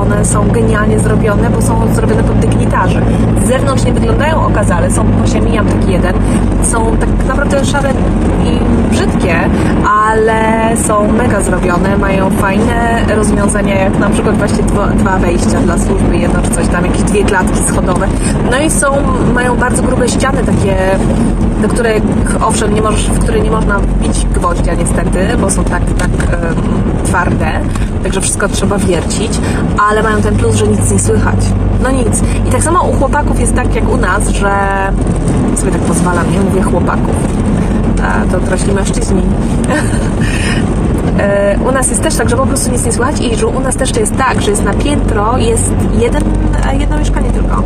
one 0.01 0.25
są 0.25 0.47
genialnie 0.51 0.99
zrobione, 0.99 1.49
bo 1.49 1.61
są 1.61 1.93
zrobione 1.95 2.23
pod 2.23 2.39
dygnitarzy. 2.39 3.01
Z 3.45 3.47
zewnątrz 3.47 3.83
nie 3.83 3.93
wyglądają 3.93 4.45
okazale, 4.45 4.91
są, 4.91 5.03
właśnie 5.17 5.41
mijam 5.41 5.65
taki 5.65 5.91
jeden, 5.91 6.13
są 6.63 6.97
tak 6.97 7.09
naprawdę 7.27 7.65
szare 7.65 7.89
i 8.45 8.59
brzydkie, 8.91 9.35
ale 10.07 10.71
są 10.77 11.11
mega 11.11 11.41
zrobione, 11.41 11.97
mają 11.97 12.29
fajne 12.29 13.05
rozwiązania, 13.15 13.75
jak 13.75 13.99
na 13.99 14.09
przykład 14.09 14.37
właśnie 14.37 14.63
dwa, 14.63 14.87
dwa 14.87 15.17
wejścia 15.17 15.59
dla 15.65 15.77
służby, 15.77 16.17
jedno 16.17 16.41
czy 16.41 16.49
coś 16.49 16.67
tam, 16.67 16.85
jakieś 16.85 17.03
dwie 17.03 17.23
klatki 17.23 17.59
schodowe. 17.59 18.07
No 18.51 18.57
i 18.57 18.69
są, 18.69 18.87
mają 19.33 19.55
bardzo 19.55 19.83
grube 19.83 20.09
ściany 20.09 20.43
takie, 20.43 20.75
do 21.61 21.67
których 21.67 22.03
owszem, 22.41 22.73
nie 22.73 22.81
możesz, 22.81 23.09
w 23.09 23.19
które 23.19 23.39
nie 23.39 23.51
można 23.51 23.79
bić 24.01 24.25
gwoździa 24.25 24.73
niestety, 24.73 25.32
bo 25.37 25.49
są 25.49 25.63
tak, 25.63 25.83
tak 25.97 26.09
em, 26.09 26.55
twarde, 27.03 27.51
także 28.03 28.21
wszystko 28.21 28.47
trzeba 28.47 28.77
wiercić, 28.77 29.39
ale 29.89 30.03
mają 30.03 30.21
ten 30.21 30.35
plus, 30.35 30.55
że 30.55 30.67
nic 30.67 30.91
nie 30.91 30.99
słychać. 30.99 31.39
No 31.83 31.91
nic. 31.91 32.21
I 32.47 32.51
tak 32.51 32.63
samo 32.63 32.83
u 32.83 32.93
chłopaków 32.93 33.39
jest 33.39 33.55
tak 33.55 33.75
jak 33.75 33.89
u 33.89 33.97
nas, 33.97 34.27
że 34.29 34.51
sobie 35.55 35.71
tak 35.71 35.81
pozwalam, 35.81 36.31
nie 36.31 36.39
mówię 36.39 36.61
chłopaków. 36.61 37.15
A 38.03 38.31
to 38.31 38.39
dorośli 38.39 38.73
mężczyźni. 38.73 39.21
E, 41.19 41.57
U 41.69 41.71
nas 41.71 41.89
jest 41.89 42.03
też 42.03 42.15
tak, 42.15 42.29
że 42.29 42.37
po 42.37 42.45
prostu 42.45 42.71
nic 42.71 42.85
nie 42.85 42.91
słychać 42.91 43.21
i 43.21 43.35
że 43.35 43.47
u 43.47 43.59
nas 43.59 43.75
też 43.75 43.95
jest 43.95 44.17
tak, 44.17 44.41
że 44.41 44.49
jest 44.49 44.63
na 44.63 44.73
piętro, 44.73 45.37
jest 45.37 45.73
jeden, 45.99 46.23
e, 46.65 46.77
jedno 46.77 46.97
mieszkanie 46.97 47.29
tylko. 47.31 47.63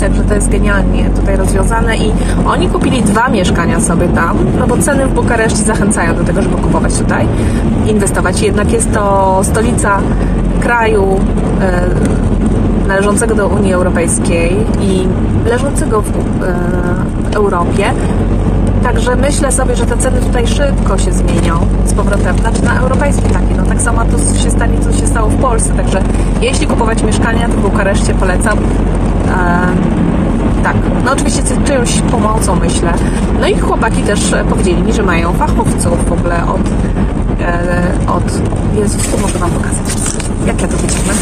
Także 0.00 0.24
to 0.24 0.34
jest 0.34 0.48
genialnie 0.48 1.10
tutaj 1.10 1.36
rozwiązane 1.36 1.96
i 1.96 2.12
oni 2.46 2.68
kupili 2.68 3.02
dwa 3.02 3.28
mieszkania 3.28 3.80
sobie 3.80 4.08
tam, 4.08 4.38
no 4.58 4.66
bo 4.66 4.78
ceny 4.78 5.06
w 5.06 5.14
Bukareszcie 5.14 5.58
zachęcają 5.58 6.14
do 6.14 6.24
tego, 6.24 6.42
żeby 6.42 6.56
kupować 6.56 6.98
tutaj, 6.98 7.26
inwestować. 7.86 8.42
Jednak 8.42 8.72
jest 8.72 8.92
to 8.92 9.40
stolica 9.42 9.98
kraju 10.60 11.20
e, 11.60 12.88
należącego 12.88 13.34
do 13.34 13.48
Unii 13.48 13.72
Europejskiej 13.72 14.56
i 14.80 15.08
leżącego 15.48 16.02
w 16.02 16.42
e, 16.42 17.36
Europie. 17.36 17.84
Także 18.82 19.16
myślę 19.16 19.52
sobie, 19.52 19.76
że 19.76 19.86
te 19.86 19.96
ceny 19.96 20.20
tutaj 20.20 20.46
szybko 20.46 20.98
się 20.98 21.12
zmienią 21.12 21.66
z 21.86 21.94
powrotem, 21.94 22.38
znaczy 22.38 22.64
na 22.64 22.80
europejskie 22.80 23.28
takie. 23.28 23.54
No 23.56 23.62
tak 23.62 23.80
samo 23.80 24.04
to 24.04 24.38
się 24.42 24.50
stanie, 24.50 24.78
co 24.80 24.92
się 24.92 25.06
stało 25.06 25.28
w 25.28 25.36
Polsce. 25.36 25.74
Także 25.74 26.02
jeśli 26.42 26.66
kupować 26.66 27.02
mieszkania, 27.02 27.48
to 27.48 27.54
w 27.54 27.60
Bukareszcie 27.60 28.14
polecam. 28.14 28.58
Ehm, 29.28 29.78
tak, 30.62 30.76
no 31.04 31.12
oczywiście 31.12 31.42
z 31.42 31.66
czyjąś 31.66 32.00
pomocą 32.00 32.56
myślę. 32.56 32.92
No 33.40 33.46
i 33.46 33.58
chłopaki 33.58 34.02
też 34.02 34.32
e, 34.32 34.44
powiedzieli 34.44 34.82
mi, 34.82 34.92
że 34.92 35.02
mają 35.02 35.32
fachowców 35.32 36.08
w 36.08 36.12
ogóle 36.12 36.46
od, 36.46 36.60
e, 37.40 38.10
od 38.12 38.32
Jezus, 38.78 39.08
to 39.08 39.16
muszę 39.16 39.38
Wam 39.38 39.50
pokazać. 39.50 39.86
Jak 40.46 40.62
ja 40.62 40.68
to 40.68 40.76
wyciągnę? 40.76 41.14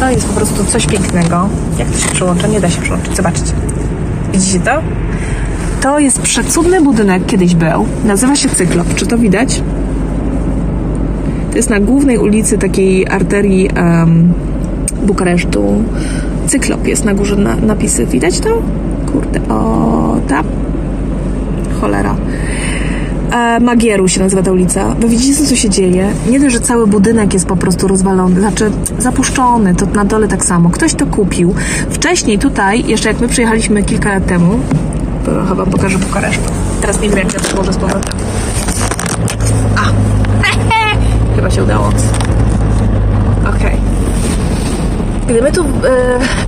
To 0.00 0.10
jest 0.10 0.28
po 0.28 0.34
prostu 0.34 0.64
coś 0.64 0.86
pięknego. 0.86 1.48
Jak 1.78 1.88
to 1.88 1.98
się 1.98 2.08
przyłącza? 2.08 2.46
Nie 2.46 2.60
da 2.60 2.70
się 2.70 2.80
przyłączyć. 2.82 3.16
Zobaczcie. 3.16 3.52
Widzicie 4.32 4.60
to? 4.60 4.70
To 5.80 5.98
jest 5.98 6.20
przecudny 6.20 6.80
budynek, 6.80 7.26
kiedyś 7.26 7.54
był. 7.54 7.86
Nazywa 8.04 8.36
się 8.36 8.48
Cyklop. 8.48 8.94
Czy 8.94 9.06
to 9.06 9.18
widać? 9.18 9.62
To 11.50 11.56
jest 11.56 11.70
na 11.70 11.80
głównej 11.80 12.18
ulicy 12.18 12.58
takiej 12.58 13.08
arterii 13.08 13.68
em, 13.74 14.32
Bukaresztu. 15.06 15.84
Cyklop 16.46 16.86
jest 16.86 17.04
na 17.04 17.14
górze 17.14 17.36
na, 17.36 17.56
napisy. 17.56 18.06
Widać 18.06 18.40
to? 18.40 18.48
Kurde, 19.12 19.40
o 19.48 20.16
tam. 20.28 20.44
Cholera. 21.80 22.16
E, 23.32 23.60
Magieru 23.60 24.08
się 24.08 24.20
nazywa 24.20 24.42
ta 24.42 24.52
ulica. 24.52 24.94
Wy 24.94 25.08
widzicie, 25.08 25.46
co 25.46 25.56
się 25.56 25.70
dzieje? 25.70 26.12
Nie 26.30 26.40
dość, 26.40 26.52
że 26.52 26.60
cały 26.60 26.86
budynek 26.86 27.34
jest 27.34 27.46
po 27.46 27.56
prostu 27.56 27.88
rozwalony, 27.88 28.40
znaczy 28.40 28.70
zapuszczony, 28.98 29.74
to 29.74 29.86
na 29.86 30.04
dole 30.04 30.28
tak 30.28 30.44
samo. 30.44 30.70
Ktoś 30.70 30.94
to 30.94 31.06
kupił. 31.06 31.54
Wcześniej 31.90 32.38
tutaj, 32.38 32.84
jeszcze 32.86 33.08
jak 33.08 33.20
my 33.20 33.28
przyjechaliśmy 33.28 33.82
kilka 33.82 34.08
lat 34.08 34.26
temu, 34.26 34.58
chyba 35.48 35.66
pokażę 35.66 35.98
Bukaresztu. 35.98 36.52
Teraz 36.80 37.00
nie 37.00 37.08
wiem, 37.08 37.18
jak 37.18 37.34
ja 37.34 37.40
to 37.40 37.48
złożę 37.48 37.72
z 37.72 37.76
powrotem. 37.76 38.18
A! 39.76 39.92
Chyba 41.36 41.50
się 41.50 41.62
udało. 41.64 41.90
Okej. 43.48 43.91
Gdy 45.32 45.42
my 45.42 45.52
tu 45.52 45.62
e, 45.62 45.66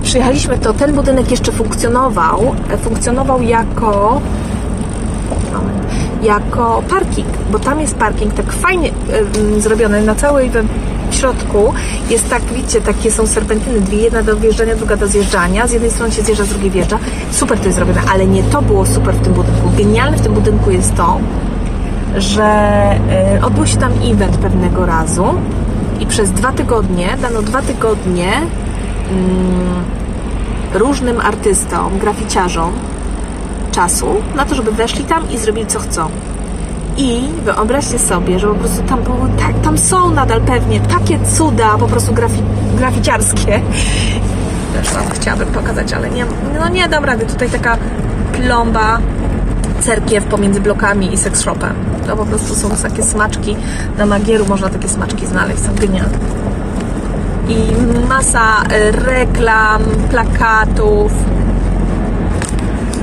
przyjechaliśmy, 0.03 0.57
to 0.57 0.73
ten 0.73 0.93
budynek 0.93 1.31
jeszcze 1.31 1.51
funkcjonował. 1.51 2.55
E, 2.69 2.77
funkcjonował 2.77 3.41
jako 3.41 4.21
jako 6.23 6.83
parking, 6.89 7.27
bo 7.51 7.59
tam 7.59 7.79
jest 7.79 7.95
parking 7.95 8.33
tak 8.33 8.53
fajnie 8.53 8.91
ym, 9.37 9.61
zrobiony 9.61 10.01
na 10.01 10.15
całej 10.15 10.51
środku. 11.11 11.73
Jest 12.09 12.29
tak, 12.29 12.43
widzicie, 12.43 12.81
takie 12.81 13.11
są 13.11 13.27
serpentyny, 13.27 13.81
dwie, 13.81 13.97
jedna 13.97 14.23
do 14.23 14.35
wjeżdżania, 14.35 14.75
druga 14.75 14.97
do 14.97 15.07
zjeżdżania, 15.07 15.67
z 15.67 15.71
jednej 15.71 15.91
strony 15.91 16.13
się 16.13 16.21
zjeżdża, 16.21 16.43
z 16.43 16.49
drugiej 16.49 16.71
wjeżdża, 16.71 16.99
super 17.31 17.59
to 17.59 17.65
jest 17.65 17.77
zrobione, 17.77 18.01
ale 18.13 18.27
nie 18.27 18.43
to 18.43 18.61
było 18.61 18.85
super 18.85 19.15
w 19.15 19.21
tym 19.21 19.33
budynku, 19.33 19.69
genialne 19.77 20.17
w 20.17 20.21
tym 20.21 20.33
budynku 20.33 20.71
jest 20.71 20.95
to, 20.95 21.19
że 22.17 22.79
y, 23.37 23.45
odbył 23.45 23.65
się 23.65 23.77
tam 23.77 23.91
event 24.11 24.37
pewnego 24.37 24.85
razu 24.85 25.25
i 25.99 26.05
przez 26.05 26.31
dwa 26.31 26.51
tygodnie, 26.51 27.17
dano 27.21 27.41
dwa 27.41 27.61
tygodnie 27.61 28.31
różnym 30.73 31.21
artystom, 31.21 31.99
graficiarzom 31.99 32.71
czasu 33.71 34.07
na 34.35 34.45
to, 34.45 34.55
żeby 34.55 34.71
weszli 34.71 35.03
tam 35.03 35.29
i 35.31 35.37
zrobili 35.37 35.67
co 35.67 35.79
chcą. 35.79 36.09
I 36.97 37.21
wyobraźcie 37.45 37.99
sobie, 37.99 38.39
że 38.39 38.47
po 38.47 38.55
prostu 38.55 38.83
tam 38.83 39.03
było, 39.03 39.27
tak, 39.39 39.61
tam 39.63 39.77
są 39.77 40.11
nadal 40.11 40.41
pewnie 40.41 40.79
takie 40.79 41.19
cuda 41.37 41.77
po 41.77 41.87
prostu 41.87 42.13
grafi, 42.13 42.41
graficiarskie. 42.77 43.61
Wam 44.93 45.09
chciałabym 45.13 45.47
pokazać, 45.47 45.93
ale 45.93 46.09
nie, 46.09 46.25
no 46.59 46.69
nie 46.69 46.87
dam 46.87 47.05
rady. 47.05 47.25
Tutaj 47.25 47.49
taka 47.49 47.77
plomba, 48.33 48.99
cerkiew 49.79 50.25
pomiędzy 50.25 50.61
blokami 50.61 51.13
i 51.13 51.17
sex 51.17 51.41
shopem. 51.41 51.75
To 52.07 52.17
po 52.17 52.25
prostu 52.25 52.55
są 52.55 52.69
takie 52.69 53.03
smaczki. 53.03 53.55
Na 53.97 54.05
Magieru 54.05 54.45
można 54.45 54.69
takie 54.69 54.87
smaczki 54.87 55.25
znaleźć, 55.25 55.59
są 55.59 55.75
genialne. 55.75 56.17
I 57.49 57.57
masa 58.09 58.63
e, 58.69 58.91
reklam, 58.91 59.81
plakatów, 60.09 61.11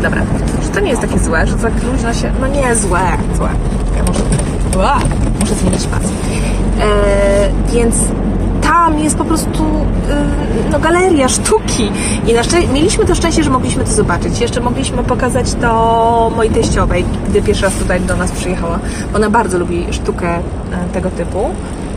Dobra, 0.03 0.23
że 0.63 0.69
to 0.69 0.81
nie 0.81 0.91
jest 0.91 1.03
takie 1.03 1.19
złe, 1.19 1.47
że 1.47 1.55
tak 1.55 1.73
luźno 1.93 2.15
się... 2.15 2.33
No 2.41 2.47
nie, 2.47 2.77
złe, 2.77 3.01
złe. 3.37 3.49
Ja. 3.97 4.05
Ua, 4.79 4.99
muszę 5.41 5.55
zmienić 5.55 5.87
pas. 5.87 6.03
E, 6.03 7.73
więc 7.73 7.95
tam 8.63 8.99
jest 8.99 9.17
po 9.17 9.25
prostu 9.25 9.63
y, 9.65 10.71
no, 10.73 10.79
galeria 10.81 11.29
sztuki. 11.29 11.91
I 12.27 12.33
na 12.35 12.43
szczę- 12.43 12.73
mieliśmy 12.73 13.05
to 13.05 13.15
szczęście, 13.15 13.45
że 13.45 13.51
mogliśmy 13.51 13.85
to 13.85 13.91
zobaczyć. 13.91 14.41
Jeszcze 14.41 14.61
mogliśmy 14.61 15.03
pokazać 15.05 15.55
to 15.55 16.33
mojej 16.37 16.53
teściowej, 16.53 17.05
gdy 17.29 17.43
pierwszy 17.43 17.63
raz 17.65 17.75
tutaj 17.75 18.01
do 18.01 18.17
nas 18.17 18.33
przyjechała. 18.33 18.79
Ona 19.15 19.31
bardzo 19.31 19.59
lubi 19.59 19.87
sztukę 19.91 20.29
e, 20.29 20.41
tego 20.93 21.11
typu, 21.11 21.51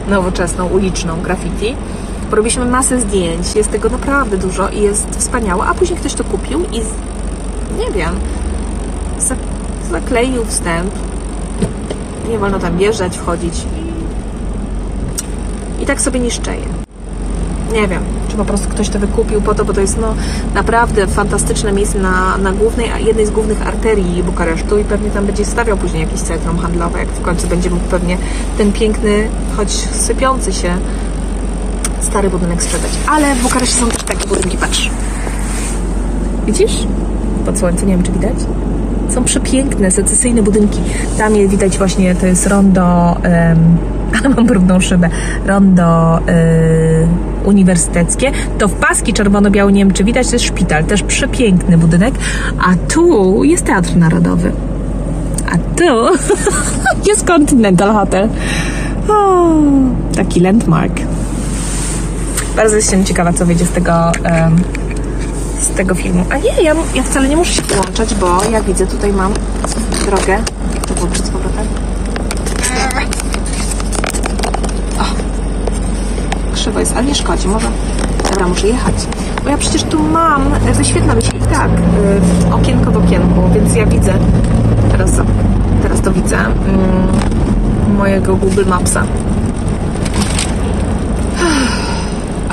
nowoczesną, 0.10 0.65
uliczną, 0.67 1.21
graffiti. 1.21 1.75
Porobiliśmy 2.29 2.65
masę 2.65 3.01
zdjęć, 3.01 3.55
jest 3.55 3.71
tego 3.71 3.89
naprawdę 3.89 4.38
dużo 4.38 4.69
i 4.69 4.81
jest 4.81 5.07
wspaniałe, 5.17 5.63
a 5.65 5.73
później 5.73 5.99
ktoś 5.99 6.13
to 6.13 6.23
kupił 6.23 6.59
i 6.71 6.77
nie 7.79 7.91
wiem, 7.93 8.15
za- 9.19 9.35
zakleił 9.91 10.45
wstęp. 10.45 10.91
Nie 12.29 12.39
wolno 12.39 12.59
tam 12.59 12.77
wjeżdżać, 12.77 13.17
wchodzić. 13.17 13.65
I, 15.79 15.83
i 15.83 15.85
tak 15.85 16.01
sobie 16.01 16.19
niszczeje. 16.19 16.65
Nie 17.73 17.88
wiem, 17.88 18.03
czy 18.27 18.38
po 18.38 18.45
prostu 18.45 18.69
ktoś 18.69 18.89
to 18.89 18.99
wykupił 18.99 19.41
po 19.41 19.55
to, 19.55 19.65
bo 19.65 19.73
to 19.73 19.81
jest 19.81 19.97
no, 20.01 20.15
naprawdę 20.53 21.07
fantastyczne 21.07 21.71
miejsce 21.71 21.99
na, 21.99 22.38
na 22.38 22.51
głównej, 22.51 22.89
jednej 23.05 23.25
z 23.25 23.31
głównych 23.31 23.67
arterii 23.67 24.23
Bukaresztu 24.23 24.77
i 24.77 24.83
pewnie 24.83 25.09
tam 25.09 25.25
będzie 25.25 25.45
stawiał 25.45 25.77
później 25.77 26.01
jakieś 26.01 26.19
centrum 26.19 26.57
handlowe, 26.57 26.99
jak 26.99 27.07
w 27.07 27.21
końcu 27.21 27.47
będzie 27.47 27.69
mógł 27.69 27.85
pewnie 27.85 28.17
ten 28.57 28.71
piękny, 28.73 29.27
choć 29.57 29.71
sypiący 29.91 30.53
się 30.53 30.77
stary 32.01 32.29
budynek 32.29 32.63
sprzedać. 32.63 32.91
Ale 33.08 33.36
w 33.36 33.43
Bukareszcie 33.43 33.75
są 33.75 33.88
też 33.89 34.03
takie 34.03 34.27
budynki, 34.27 34.58
patrz. 34.58 34.89
Widzisz? 36.45 36.88
Pod 37.45 37.60
słońcem, 37.60 37.88
nie 37.88 37.93
wiem 37.95 38.03
czy 38.03 38.12
widać. 38.12 38.36
Są 39.10 39.23
przepiękne, 39.23 39.91
secesyjne 39.91 40.43
budynki. 40.43 40.79
Tam 41.17 41.36
je 41.36 41.47
widać 41.47 41.77
właśnie, 41.77 42.15
to 42.15 42.25
jest 42.25 42.47
rondo, 42.47 43.15
ale 44.19 44.29
mam 44.36 44.45
brudną 44.45 44.79
szybę, 44.79 45.10
rondo 45.45 46.19
y, 46.19 47.47
uniwersyteckie. 47.47 48.31
To 48.58 48.67
w 48.67 48.73
paski 48.73 49.13
czerwono-biały, 49.13 49.73
nie 49.73 49.79
wiem 49.86 49.93
czy 49.93 50.03
widać, 50.03 50.27
to 50.27 50.34
jest 50.34 50.45
szpital, 50.45 50.86
też 50.86 51.03
przepiękny 51.03 51.77
budynek. 51.77 52.13
A 52.62 52.91
tu 52.93 53.43
jest 53.43 53.65
Teatr 53.65 53.95
Narodowy. 53.95 54.51
A 55.51 55.77
tu 55.77 56.17
jest 57.10 57.27
Continental 57.27 57.93
Hotel. 57.93 58.29
O, 59.10 59.53
taki 60.15 60.39
landmark. 60.39 61.01
Bardzo 62.55 62.75
jestem 62.75 63.05
ciekawa, 63.05 63.33
co 63.33 63.45
wyjdzie 63.45 63.65
z 63.65 63.69
tego, 63.69 64.11
em, 64.23 64.55
z 65.59 65.69
tego 65.69 65.95
filmu. 65.95 66.25
A 66.29 66.37
nie, 66.37 66.63
ja, 66.63 66.75
ja 66.95 67.03
wcale 67.03 67.27
nie 67.29 67.37
muszę 67.37 67.53
się 67.53 67.61
połączać, 67.61 68.15
bo 68.15 68.43
ja 68.51 68.61
widzę, 68.61 68.87
tutaj 68.87 69.13
mam 69.13 69.33
drogę. 70.05 70.39
Jak 70.75 70.85
to 70.85 70.93
włączyć 70.93 71.25
z 71.25 71.29
powrotem? 71.29 71.67
O, 74.99 75.03
krzywo 76.53 76.79
jest, 76.79 76.97
ale 76.97 77.05
nie 77.05 77.15
szkodzi, 77.15 77.47
może... 77.47 77.67
Dobra, 78.29 78.47
muszę 78.47 78.67
jechać. 78.67 78.95
Bo 79.43 79.49
ja 79.49 79.57
przecież 79.57 79.83
tu 79.83 80.03
mam, 80.03 80.53
e, 80.53 80.73
wyświetla 80.73 81.15
mi 81.15 81.21
się 81.21 81.37
i 81.37 81.39
tak 81.39 81.69
y, 82.51 82.53
okienko 82.53 82.91
w 82.91 82.97
okienku, 82.97 83.49
więc 83.53 83.75
ja 83.75 83.85
widzę, 83.85 84.13
teraz, 84.91 85.11
teraz 85.81 86.01
to 86.01 86.11
widzę, 86.11 86.37
mm, 86.37 86.55
mojego 87.97 88.35
Google 88.35 88.65
Mapsa. 88.67 89.03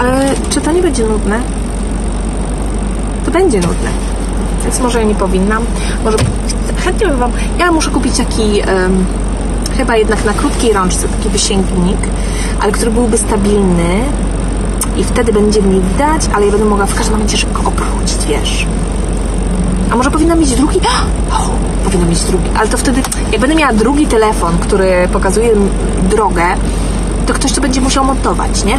Ale 0.03 0.35
czy 0.51 0.61
to 0.61 0.73
nie 0.73 0.83
będzie 0.83 1.05
nudne? 1.05 1.41
To 3.25 3.31
będzie 3.31 3.61
nudne. 3.61 3.91
Więc 4.63 4.81
może 4.81 4.99
ja 4.99 5.05
nie 5.05 5.15
powinnam. 5.15 5.65
Może 6.05 6.17
chętnie 6.85 7.07
bym 7.07 7.17
wam. 7.17 7.33
Ja 7.59 7.73
muszę 7.73 7.91
kupić 7.91 8.17
taki 8.17 8.61
em, 8.61 9.07
Chyba 9.77 9.97
jednak 9.97 10.25
na 10.25 10.33
krótkiej 10.33 10.73
rączce, 10.73 11.09
taki 11.09 11.29
wysięgnik, 11.29 11.99
ale 12.61 12.73
który 12.73 12.91
byłby 12.91 13.19
stabilny 13.19 14.01
i 14.97 15.05
wtedy 15.05 15.33
będzie 15.33 15.63
mnie 15.63 15.81
widać, 15.81 16.23
ale 16.35 16.47
ja 16.47 16.53
będę 16.53 16.67
mogła 16.67 16.87
w 16.87 16.95
każdym 16.95 17.13
momencie 17.13 17.37
szybko 17.37 17.63
obrócić, 17.69 18.27
wiesz. 18.29 18.67
A 19.91 19.97
może 19.97 20.11
powinna 20.11 20.35
mieć 20.35 20.51
drugi? 20.57 20.81
O, 21.33 21.85
powinna 21.85 22.07
mieć 22.07 22.21
drugi. 22.21 22.51
Ale 22.57 22.69
to 22.69 22.77
wtedy, 22.77 23.03
jak 23.33 23.41
będę 23.41 23.57
miała 23.57 23.73
drugi 23.73 24.07
telefon, 24.07 24.59
który 24.59 25.09
pokazuje 25.13 25.51
drogę, 26.11 26.45
to 27.27 27.35
ktoś 27.35 27.53
to 27.53 27.61
będzie 27.61 27.81
musiał 27.81 28.05
montować, 28.05 28.65
nie? 28.65 28.79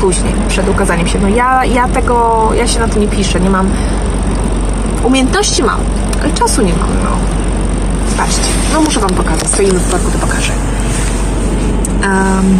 Później, 0.00 0.34
przed 0.48 0.68
ukazaniem 0.68 1.06
się. 1.06 1.18
No 1.18 1.28
ja, 1.28 1.64
ja 1.64 1.88
tego, 1.88 2.48
ja 2.54 2.66
się 2.66 2.80
na 2.80 2.88
to 2.88 2.98
nie 2.98 3.08
piszę, 3.08 3.40
nie 3.40 3.50
mam... 3.50 3.70
Umiejętności 5.04 5.62
mam, 5.62 5.80
ale 6.22 6.32
czasu 6.32 6.62
nie 6.62 6.72
mam, 6.72 6.88
no. 7.04 7.10
Patrzcie, 8.16 8.50
no 8.72 8.80
muszę 8.80 9.00
Wam 9.00 9.10
pokazać, 9.10 9.48
stoimy 9.48 9.78
w 9.78 9.90
parku, 9.90 10.10
to 10.10 10.18
pokażę. 10.18 10.52
Um, 12.02 12.58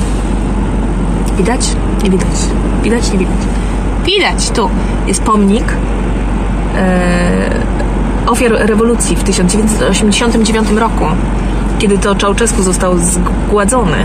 widać? 1.37 1.61
Nie 2.05 2.11
widać. 2.11 2.29
Widać? 2.83 3.12
Nie 3.12 3.18
widać. 3.18 3.37
Widać, 4.05 4.51
tu 4.51 4.70
jest 5.07 5.22
pomnik 5.22 5.72
e, 6.77 7.51
ofiar 8.27 8.53
rewolucji 8.53 9.16
w 9.16 9.24
1989 9.24 10.70
roku, 10.70 11.05
kiedy 11.79 11.98
to 11.98 12.14
Czałczesku 12.14 12.62
został 12.62 12.98
zgładzony. 12.98 14.05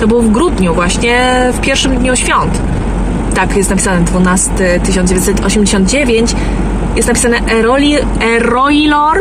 To 0.00 0.06
było 0.06 0.22
w 0.22 0.30
grudniu 0.30 0.74
właśnie, 0.74 1.34
w 1.52 1.60
pierwszym 1.60 1.98
dniu 1.98 2.16
świąt. 2.16 2.62
Tak, 3.34 3.56
jest 3.56 3.70
napisane 3.70 4.04
12 4.04 4.80
1989. 4.84 6.34
Jest 6.96 7.08
napisane 7.08 7.36
Eroli, 7.50 7.96
Eroilor 8.20 9.18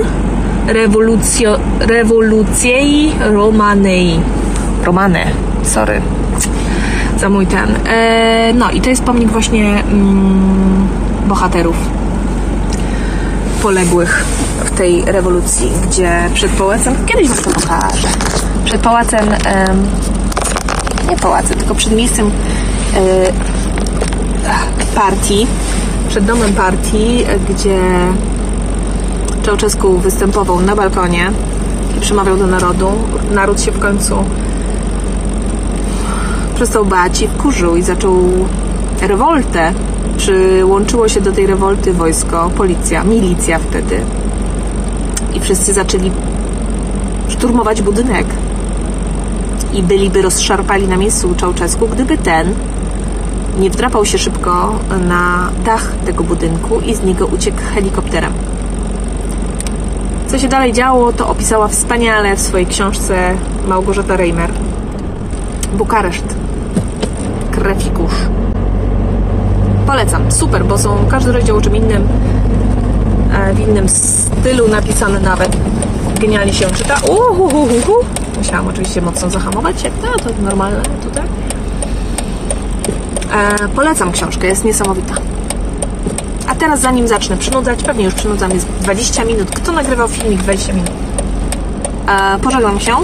Revolucio, 0.68 1.60
Revoluciei 1.80 3.12
Romanei. 3.20 4.20
Romane, 4.84 5.26
sorry 5.64 6.02
za 7.20 7.30
mój 7.30 7.48
ten. 7.48 7.76
E, 7.88 8.54
no 8.54 8.72
i 8.72 8.82
to 8.82 8.90
jest 8.90 9.04
pomnik 9.04 9.30
właśnie 9.30 9.84
mm, 9.84 10.88
bohaterów 11.28 11.76
poległych 13.62 14.26
w 14.66 14.72
tej 14.72 15.06
rewolucji, 15.06 15.72
gdzie 15.88 16.12
przed 16.34 16.52
pałacem, 16.52 16.96
kiedyś 17.06 17.28
wam 17.30 17.38
to 17.38 17.50
pokażę, 17.50 18.08
przed 18.66 18.82
pałacem, 18.82 19.30
em, 19.46 19.88
nie 21.10 21.18
pałacem, 21.18 21.58
tylko 21.58 21.76
przed 21.76 21.96
miejscem 21.96 22.32
e, 22.96 23.34
partii, 24.96 25.48
przed 26.10 26.26
domem 26.26 26.54
partii, 26.54 27.26
gdzie 27.50 27.80
Czałczesku 29.44 29.98
występował 29.98 30.62
na 30.62 30.76
balkonie 30.76 31.32
i 31.98 32.00
przemawiał 32.00 32.38
do 32.38 32.48
narodu. 32.48 32.92
Naród 33.32 33.62
się 33.62 33.72
w 33.72 33.80
końcu 33.80 34.16
przestał 36.56 36.86
bać 36.86 37.22
i 37.22 37.28
wkurzył 37.28 37.76
i 37.76 37.82
zaczął 37.82 38.14
rewoltę. 39.02 39.74
Przyłączyło 40.18 41.08
się 41.08 41.22
do 41.22 41.32
tej 41.32 41.48
rewolty 41.48 41.94
wojsko, 41.94 42.52
policja, 42.58 43.04
milicja 43.04 43.60
wtedy. 43.60 44.02
I 45.34 45.40
wszyscy 45.40 45.74
zaczęli 45.74 46.12
szturmować 47.30 47.82
budynek. 47.82 48.26
I 49.74 49.84
byliby 49.84 50.22
rozszarpali 50.22 50.88
na 50.88 50.98
miejscu 50.98 51.36
Czałczesku, 51.36 51.88
gdyby 51.88 52.18
ten 52.18 52.54
nie 53.60 53.70
wdrapał 53.70 54.06
się 54.06 54.18
szybko 54.18 54.80
na 55.08 55.50
dach 55.66 55.92
tego 56.06 56.24
budynku 56.24 56.80
i 56.80 56.96
z 56.96 57.04
niego 57.04 57.26
uciekł 57.26 57.58
helikopterem. 57.76 58.34
Co 60.28 60.40
się 60.40 60.48
dalej 60.48 60.74
działo, 60.74 61.14
to 61.14 61.30
opisała 61.30 61.68
wspaniale 61.68 62.36
w 62.36 62.42
swojej 62.42 62.68
książce 62.68 63.36
Małgorzata 63.68 64.18
Reimer. 64.18 64.52
Bukareszt. 65.74 66.36
Krew 67.52 67.88
i 67.88 67.90
kurz. 67.90 68.14
Polecam. 69.88 70.32
Super, 70.32 70.66
bo 70.66 70.78
są 70.78 70.98
każdy 71.10 71.32
rozdział 71.32 71.58
o 71.58 71.62
czym 71.62 71.76
innym, 71.76 72.08
e, 73.34 73.54
w 73.54 73.60
innym 73.60 73.90
stylu 73.90 74.68
napisany 74.68 75.20
nawet. 75.20 75.58
Genialnie 76.20 76.54
się 76.54 76.72
czyta. 76.72 76.96
Uhuhuhu. 77.10 77.94
Musiałam 78.38 78.68
oczywiście 78.68 79.02
mocno 79.02 79.30
zahamować, 79.30 79.84
jak 79.84 79.94
to, 79.94 80.20
to 80.20 80.30
normalne 80.42 80.82
tutaj. 80.82 81.24
E, 83.34 83.68
polecam 83.76 84.12
książkę, 84.12 84.48
jest 84.48 84.64
niesamowita. 84.66 85.16
A 86.48 86.56
teraz 86.56 86.82
zanim 86.82 87.08
zacznę 87.08 87.38
przynudzać, 87.38 87.84
pewnie 87.84 88.06
już 88.06 88.14
przynudzam, 88.14 88.52
jest 88.52 88.68
20 88.82 89.26
minut. 89.26 89.52
Kto 89.52 89.72
nagrywał 89.72 90.08
filmik 90.08 90.40
20 90.40 90.74
minut? 90.74 90.92
E, 92.08 92.40
pożegnam 92.40 92.80
się 92.80 92.96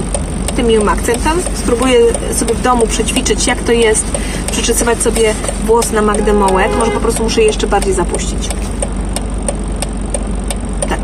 tym 0.55 0.67
miłym 0.67 0.89
akcentem. 0.89 1.33
Spróbuję 1.53 1.99
sobie 2.33 2.55
w 2.55 2.61
domu 2.61 2.87
przećwiczyć, 2.87 3.47
jak 3.47 3.63
to 3.63 3.71
jest 3.71 4.05
przyczesywać 4.51 5.01
sobie 5.01 5.33
włos 5.65 5.91
na 5.91 6.01
Magdę 6.01 6.33
Mołek. 6.33 6.75
Może 6.79 6.91
po 6.91 6.99
prostu 6.99 7.23
muszę 7.23 7.41
je 7.41 7.47
jeszcze 7.47 7.67
bardziej 7.67 7.93
zapuścić. 7.93 8.49
Tak. 10.89 10.99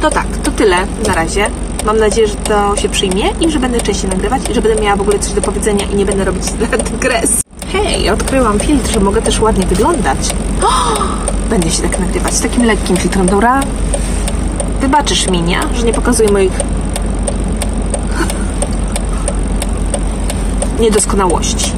To 0.00 0.10
tak, 0.10 0.26
to 0.42 0.47
tyle 0.58 0.76
na 1.06 1.14
razie. 1.14 1.46
Mam 1.86 1.98
nadzieję, 1.98 2.28
że 2.28 2.34
to 2.34 2.76
się 2.76 2.88
przyjmie 2.88 3.24
i 3.40 3.50
że 3.50 3.58
będę 3.58 3.80
częściej 3.80 4.10
nagrywać 4.10 4.42
i 4.50 4.54
że 4.54 4.62
będę 4.62 4.82
miała 4.82 4.96
w 4.96 5.00
ogóle 5.00 5.18
coś 5.18 5.32
do 5.32 5.42
powiedzenia 5.42 5.86
i 5.92 5.94
nie 5.94 6.06
będę 6.06 6.24
robić 6.24 6.42
dygres. 6.90 7.40
Hej, 7.72 8.10
odkryłam 8.10 8.60
filtr, 8.60 8.90
że 8.92 9.00
mogę 9.00 9.22
też 9.22 9.40
ładnie 9.40 9.66
wyglądać. 9.66 10.18
O, 10.62 11.02
będę 11.50 11.70
się 11.70 11.82
tak 11.82 11.98
nagrywać 11.98 12.34
z 12.34 12.40
takim 12.40 12.64
lekkim 12.64 12.96
filtrem, 12.96 13.26
dobra? 13.26 13.60
Wybaczysz 14.80 15.30
mi, 15.30 15.42
nie? 15.42 15.60
Że 15.74 15.82
nie 15.82 15.92
pokazuję 15.92 16.32
moich 16.32 16.52
niedoskonałości. 20.80 21.72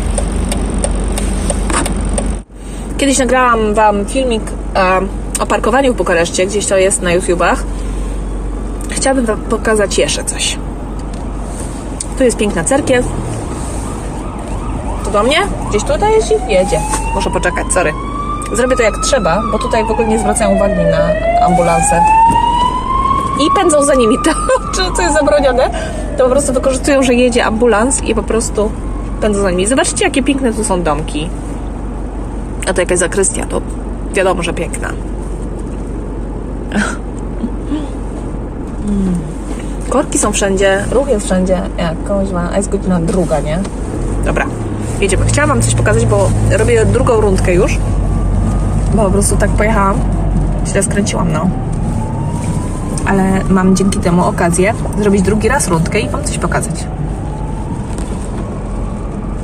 Kiedyś 2.98 3.18
nagrałam 3.18 3.74
Wam 3.74 4.06
filmik 4.06 4.42
e, 4.76 5.00
o 5.40 5.46
parkowaniu 5.46 5.94
w 5.94 5.96
Bukareszcie, 5.96 6.46
gdzieś 6.46 6.66
to 6.66 6.76
jest 6.76 7.02
na 7.02 7.12
YouTubach. 7.12 7.64
Chciałabym 9.00 9.26
Wam 9.26 9.40
pokazać 9.40 9.98
jeszcze 9.98 10.24
coś. 10.24 10.58
Tu 12.18 12.24
jest 12.24 12.36
piękna 12.36 12.64
cerkiew. 12.64 13.06
To 15.04 15.10
do 15.10 15.22
mnie? 15.22 15.36
Gdzieś 15.70 15.84
tutaj 15.84 16.12
jeździ? 16.12 16.34
Jedzie. 16.48 16.80
Muszę 17.14 17.30
poczekać, 17.30 17.72
sorry. 17.72 17.92
Zrobię 18.52 18.76
to 18.76 18.82
jak 18.82 18.94
trzeba, 18.98 19.42
bo 19.52 19.58
tutaj 19.58 19.84
w 19.84 19.90
ogóle 19.90 20.08
nie 20.08 20.18
zwracają 20.18 20.56
uwagi 20.56 20.74
na 20.74 21.08
ambulanse. 21.46 22.00
I 23.40 23.60
pędzą 23.60 23.82
za 23.82 23.94
nimi. 23.94 24.16
To, 24.76 24.90
to 24.90 25.02
jest 25.02 25.14
zabronione, 25.14 25.70
to 26.18 26.24
po 26.24 26.30
prostu 26.30 26.52
wykorzystują, 26.52 27.02
że 27.02 27.14
jedzie 27.14 27.44
ambulans 27.44 28.02
i 28.02 28.14
po 28.14 28.22
prostu 28.22 28.70
pędzą 29.20 29.40
za 29.40 29.50
nimi. 29.50 29.66
Zobaczcie, 29.66 30.04
jakie 30.04 30.22
piękne 30.22 30.52
tu 30.52 30.64
są 30.64 30.82
domki. 30.82 31.30
A 32.68 32.74
to 32.74 32.80
jakaś 32.80 32.98
zakrystia, 32.98 33.46
to 33.46 33.60
wiadomo, 34.14 34.42
że 34.42 34.52
piękna. 34.52 34.88
Korki 39.88 40.18
są 40.18 40.32
wszędzie, 40.32 40.84
ruch 40.90 41.08
jest 41.08 41.26
wszędzie. 41.26 41.62
Jak 41.78 42.32
ma, 42.32 42.50
a 42.52 42.56
jest 42.56 42.68
godzina 42.68 43.00
druga, 43.00 43.40
nie? 43.40 43.60
Dobra, 44.24 44.46
jedziemy. 45.00 45.26
Chciałam 45.26 45.48
Wam 45.48 45.62
coś 45.62 45.74
pokazać, 45.74 46.06
bo 46.06 46.30
robię 46.58 46.86
drugą 46.86 47.20
rundkę 47.20 47.54
już. 47.54 47.78
Bo 48.94 49.04
po 49.04 49.10
prostu 49.10 49.36
tak 49.36 49.50
pojechałam. 49.50 49.96
Źle 50.66 50.82
skręciłam, 50.82 51.32
no. 51.32 51.50
Ale 53.06 53.44
mam 53.48 53.76
dzięki 53.76 53.98
temu 53.98 54.24
okazję 54.24 54.74
zrobić 55.00 55.22
drugi 55.22 55.48
raz 55.48 55.68
rundkę 55.68 56.00
i 56.00 56.08
Wam 56.08 56.24
coś 56.24 56.38
pokazać. 56.38 56.84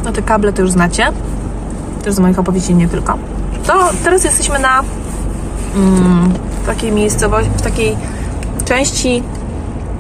No 0.04 0.12
te 0.12 0.22
kable 0.22 0.52
to 0.52 0.62
już 0.62 0.70
znacie. 0.70 1.06
Też 2.04 2.14
z 2.14 2.18
moich 2.18 2.38
opowieści 2.38 2.74
nie 2.74 2.88
tylko. 2.88 3.18
To 3.66 3.72
teraz 4.04 4.24
jesteśmy 4.24 4.58
na 4.58 4.82
mm, 5.76 6.32
takiej 6.66 6.92
miejscowości, 6.92 7.50
w 7.56 7.62
takiej 7.62 7.96
części 8.66 9.22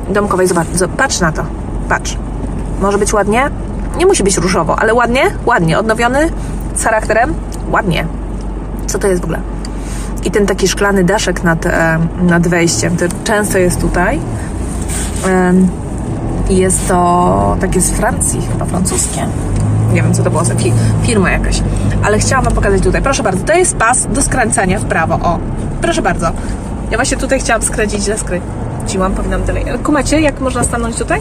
domkowej. 0.08 0.46
Zobacz, 0.46 0.66
patrz 0.96 1.20
na 1.20 1.32
to. 1.32 1.42
Patrz. 1.88 2.16
Może 2.80 2.98
być 2.98 3.12
ładnie? 3.12 3.50
Nie 3.98 4.06
musi 4.06 4.24
być 4.24 4.36
różowo, 4.36 4.78
ale 4.78 4.94
ładnie? 4.94 5.22
Ładnie. 5.46 5.78
Odnowiony 5.78 6.30
z 6.74 6.84
charakterem? 6.84 7.34
Ładnie. 7.70 8.06
Co 8.86 8.98
to 8.98 9.08
jest 9.08 9.20
w 9.20 9.24
ogóle? 9.24 9.40
I 10.24 10.30
ten 10.30 10.46
taki 10.46 10.68
szklany 10.68 11.04
daszek 11.04 11.42
nad, 11.44 11.66
e, 11.66 11.98
nad 12.22 12.48
wejściem, 12.48 12.96
to 12.96 13.04
często 13.24 13.58
jest 13.58 13.80
tutaj. 13.80 14.20
I 16.48 16.56
jest 16.56 16.88
to 16.88 17.56
takie 17.60 17.80
z 17.80 17.90
Francji, 17.90 18.40
chyba 18.52 18.64
francuskie. 18.64 19.26
Nie 19.92 20.02
wiem, 20.02 20.14
co 20.14 20.22
to 20.22 20.30
było 20.30 20.44
za 20.44 20.54
fi 20.54 20.72
firma 21.02 21.30
jakaś. 21.30 21.62
Ale 22.04 22.18
chciałam 22.18 22.44
Wam 22.44 22.54
pokazać 22.54 22.82
tutaj. 22.82 23.02
Proszę 23.02 23.22
bardzo, 23.22 23.44
to 23.44 23.54
jest 23.54 23.76
pas 23.76 24.06
do 24.06 24.22
skręcania 24.22 24.78
w 24.78 24.84
prawo. 24.84 25.14
O, 25.14 25.38
proszę 25.80 26.02
bardzo. 26.02 26.26
Ja 26.90 26.98
właśnie 26.98 27.16
tutaj 27.16 27.40
chciałam 27.40 27.62
skręcić, 27.62 28.04
źle 28.04 28.18
skręciłam, 28.86 29.14
powinnam 29.14 29.44
dalej. 29.44 29.64
Kumacie, 29.82 30.20
jak 30.20 30.40
można 30.40 30.64
stanąć 30.64 30.96
tutaj? 30.96 31.20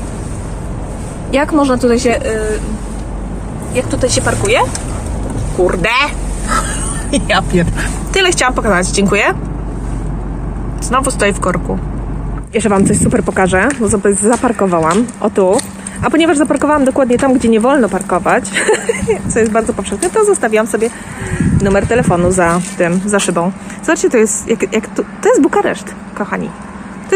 Jak 1.32 1.52
można 1.52 1.78
tutaj 1.78 2.00
się... 2.00 2.10
Yy... 2.10 2.20
Jak 3.76 3.88
tutaj 3.88 4.10
się 4.10 4.22
parkuje? 4.22 4.60
Kurde! 5.58 5.90
ja 7.30 7.42
pier... 7.42 7.66
Tyle 8.12 8.32
chciałam 8.32 8.54
pokazać, 8.54 8.88
dziękuję. 8.88 9.24
Znowu 10.82 11.12
stoi 11.12 11.34
w 11.34 11.40
korku. 11.40 11.80
Jeszcze 12.54 12.70
Wam 12.70 12.88
coś 12.88 12.98
super 12.98 13.24
pokażę, 13.24 13.68
bo 13.80 13.90
sobie 13.90 14.14
zaparkowałam. 14.14 15.06
O 15.22 15.30
tu. 15.30 15.58
A 16.02 16.10
ponieważ 16.10 16.38
zaparkowałam 16.38 16.86
dokładnie 16.86 17.18
tam, 17.18 17.34
gdzie 17.34 17.50
nie 17.50 17.60
wolno 17.60 17.90
parkować, 17.90 18.44
co 19.34 19.40
jest 19.40 19.52
bardzo 19.52 19.74
powszechne, 19.74 20.10
to 20.10 20.26
zostawiłam 20.26 20.68
sobie 20.68 20.90
numer 21.62 21.88
telefonu 21.88 22.32
za 22.32 22.60
tym, 22.78 23.00
za 23.06 23.20
szybą. 23.20 23.52
Zobaczcie, 23.84 24.10
to 24.10 24.18
jest, 24.18 24.48
jak, 24.48 24.74
jak 24.74 24.88
to, 24.88 25.04
to 25.22 25.30
jest 25.30 25.42
Bukareszt, 25.42 25.96
kochani. 26.16 26.50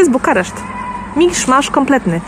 To 0.00 0.02
jest 0.02 0.12
Bukareszt. 0.12 0.54
Misz 1.16 1.46
masz 1.46 1.70
kompletny. 1.70 2.20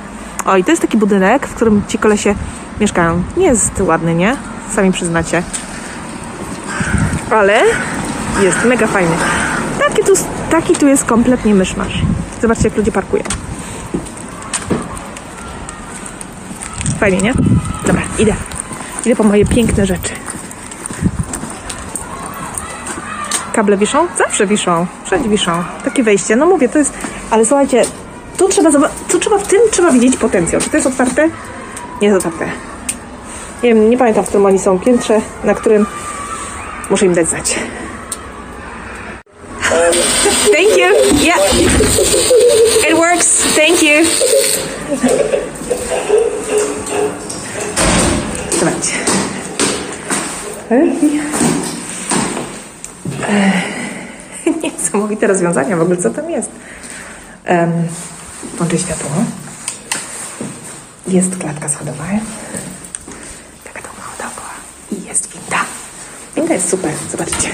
O, 0.44 0.56
i 0.56 0.64
to 0.64 0.70
jest 0.70 0.82
taki 0.82 0.98
budynek, 0.98 1.46
w 1.46 1.54
którym 1.54 1.82
ci 1.88 1.98
kolesie 1.98 2.34
mieszkają. 2.80 3.22
Nie 3.36 3.46
jest 3.46 3.80
ładny, 3.80 4.14
nie? 4.14 4.36
Sami 4.74 4.92
przyznacie. 4.92 5.42
Ale 7.30 7.60
jest 8.42 8.64
mega 8.64 8.86
fajny. 8.86 9.16
Taki 9.78 10.04
tu, 10.04 10.12
taki 10.50 10.74
tu 10.74 10.86
jest 10.86 11.04
kompletnie 11.04 11.54
myszmasz. 11.54 12.02
Zobaczcie, 12.42 12.64
jak 12.64 12.76
ludzie 12.76 12.92
parkują. 12.92 13.22
Fajnie, 17.00 17.18
nie? 17.18 17.34
Dobra, 17.86 18.02
idę. 18.18 18.34
Idę 19.06 19.16
po 19.16 19.24
moje 19.24 19.46
piękne 19.46 19.86
rzeczy. 19.86 20.14
Kable 23.52 23.76
wiszą? 23.76 24.06
Zawsze 24.18 24.46
wiszą. 24.46 24.86
Wszędzie 25.04 25.28
wiszą. 25.28 25.64
Takie 25.84 26.02
wejście. 26.02 26.36
No 26.36 26.46
mówię, 26.46 26.68
to 26.68 26.78
jest... 26.78 26.92
Ale 27.30 27.44
słuchajcie, 27.44 27.82
tu 28.36 28.48
trzeba, 28.48 28.70
tu 29.08 29.18
trzeba 29.18 29.38
w 29.38 29.46
tym 29.46 29.60
trzeba 29.70 29.90
widzieć 29.90 30.16
potencjał. 30.16 30.60
Czy 30.60 30.70
to 30.70 30.76
jest 30.76 30.86
otwarte? 30.86 31.28
Nie 32.00 32.08
jest 32.08 32.26
otwarte. 32.26 32.52
Nie 33.62 33.74
wiem, 33.74 33.90
nie 33.90 33.98
pamiętam, 33.98 34.24
w 34.24 34.28
którym 34.28 34.46
oni 34.46 34.58
są 34.58 34.78
piętrze, 34.78 35.20
na 35.44 35.54
którym 35.54 35.86
muszę 36.90 37.06
im 37.06 37.14
dać 37.14 37.28
znać. 37.28 37.54
Thank 40.52 40.76
you. 40.76 40.88
Yeah. 41.20 41.38
It 42.90 42.96
works. 42.96 43.54
Thank 43.56 43.82
you. 43.82 44.04
Zobaczcie. 48.58 48.96
Niesamowite 54.62 55.26
rozwiązania 55.26 55.76
w 55.76 55.80
ogóle, 55.80 55.96
co 55.96 56.10
tam 56.10 56.30
jest. 56.30 56.50
Um, 57.48 57.72
włączę 58.56 58.78
światło. 58.78 59.10
Jest 61.08 61.36
klatka 61.36 61.68
schodowa. 61.68 62.04
Taka 63.64 63.80
długa 63.80 64.02
dookoła. 64.18 64.54
I 64.90 65.08
jest 65.08 65.28
winda. 65.32 65.64
Winda 66.36 66.54
jest 66.54 66.68
super, 66.68 66.92
zobaczcie. 67.10 67.48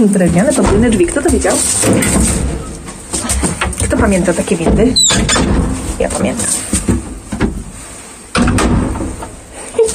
Drewniane 0.06 0.52
podwójne 0.52 0.90
drzwi. 0.90 1.06
Kto 1.06 1.22
to 1.22 1.30
wiedział? 1.30 1.56
Kto 3.84 3.96
pamięta 3.96 4.32
takie 4.32 4.56
windy? 4.56 4.94
Ja 5.98 6.08
pamiętam. 6.08 6.46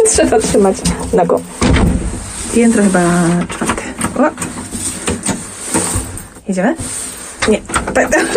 Trzeba 0.12 0.40
trzymać 0.40 0.76
nogą. 1.14 1.42
Piętro 2.54 2.84
chyba 2.84 3.02
czwarte. 3.50 3.84
O. 4.18 4.30
Jedziemy? 6.48 6.76
Nie. 7.48 7.62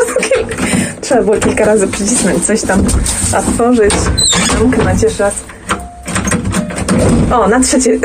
Trzeba 1.00 1.22
było 1.22 1.36
kilka 1.36 1.64
razy 1.64 1.88
przycisnąć 1.88 2.46
coś 2.46 2.62
tam, 2.62 2.84
otworzyć, 3.38 3.94
zamknąć 4.52 5.02
jeszcze 5.02 5.24
raz. 5.24 5.34
O, 7.32 7.48
na 7.48 7.60
trzecie. 7.60 7.98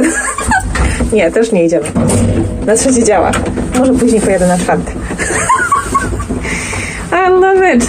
Nie, 1.14 1.32
też 1.32 1.52
nie 1.52 1.66
idziemy. 1.66 1.92
Na 2.66 2.76
trzecie 2.76 3.04
działa. 3.04 3.32
Może 3.80 3.94
później 3.94 4.22
pojadę 4.22 4.48
na 4.48 4.58
czwarte. 4.58 4.92
I 7.12 7.30
love 7.30 7.74
it. 7.76 7.88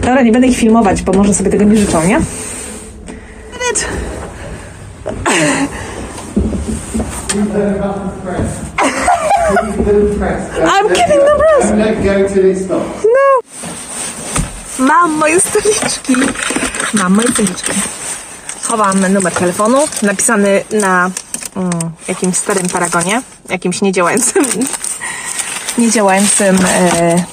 Dobra, 0.00 0.22
nie 0.22 0.32
będę 0.32 0.48
ich 0.48 0.58
filmować, 0.58 1.02
bo 1.02 1.12
może 1.12 1.34
sobie 1.34 1.50
tego 1.50 1.64
nie 1.64 1.76
życzą, 1.76 2.04
nie? 2.04 2.20
It. 3.72 3.88
I'm 10.64 10.88
kidding 10.94 11.22
the 11.24 11.36
press. 11.38 11.70
Don't 11.70 11.78
let 11.78 12.04
go 12.04 12.34
till 12.34 12.50
it 12.50 12.58
stops. 12.64 13.06
Mam 14.78 15.12
moje 15.12 15.40
stoliczki. 15.40 16.16
Mam 16.94 17.14
moje 17.14 17.28
stoliczki. 17.28 17.72
Chowam 18.62 19.12
numer 19.12 19.32
telefonu 19.32 19.78
napisany 20.02 20.64
na 20.70 21.10
mm, 21.56 21.70
jakimś 22.08 22.36
starym 22.36 22.68
paragonie, 22.68 23.22
jakimś 23.48 23.82
niedziałającym, 23.82 24.44
niedziałającym 25.78 26.58
e, 26.64 27.24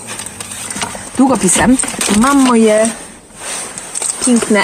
długopisem. 1.17 1.77
Mam 2.19 2.37
moje 2.37 2.89
piękne 4.25 4.61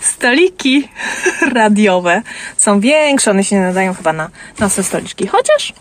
stoliki 0.00 0.88
radiowe. 1.54 2.22
Są 2.56 2.80
większe, 2.80 3.30
one 3.30 3.44
się 3.44 3.56
nie 3.56 3.62
nadają 3.62 3.94
chyba 3.94 4.12
na 4.12 4.30
nasze 4.58 4.82
stoliczki. 4.82 5.26
Chociaż 5.26 5.72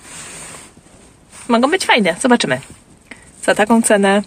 mogą 1.47 1.71
być 1.71 1.85
fajne. 1.85 2.15
Zobaczymy. 2.21 2.61
Za 3.43 3.55
taką 3.55 3.81
cenę 3.81 4.23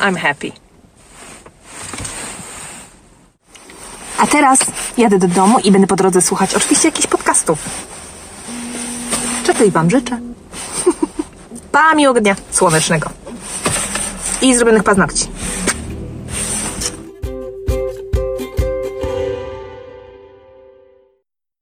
I'm 0.00 0.16
happy. 0.18 0.67
A 4.18 4.26
teraz 4.26 4.58
jadę 4.96 5.18
do 5.18 5.28
domu 5.28 5.58
i 5.58 5.72
będę 5.72 5.86
po 5.86 5.96
drodze 5.96 6.22
słuchać 6.22 6.54
oczywiście 6.54 6.88
jakichś 6.88 7.06
podcastów. 7.06 7.58
Czego 9.46 9.64
i 9.64 9.70
Wam 9.70 9.90
życzę. 9.90 10.18
Pa 11.72 11.94
miłego 11.94 12.20
dnia 12.20 12.36
słonecznego. 12.50 13.10
I 14.42 14.54
zrobionych 14.54 14.82
paznokci. 14.82 15.28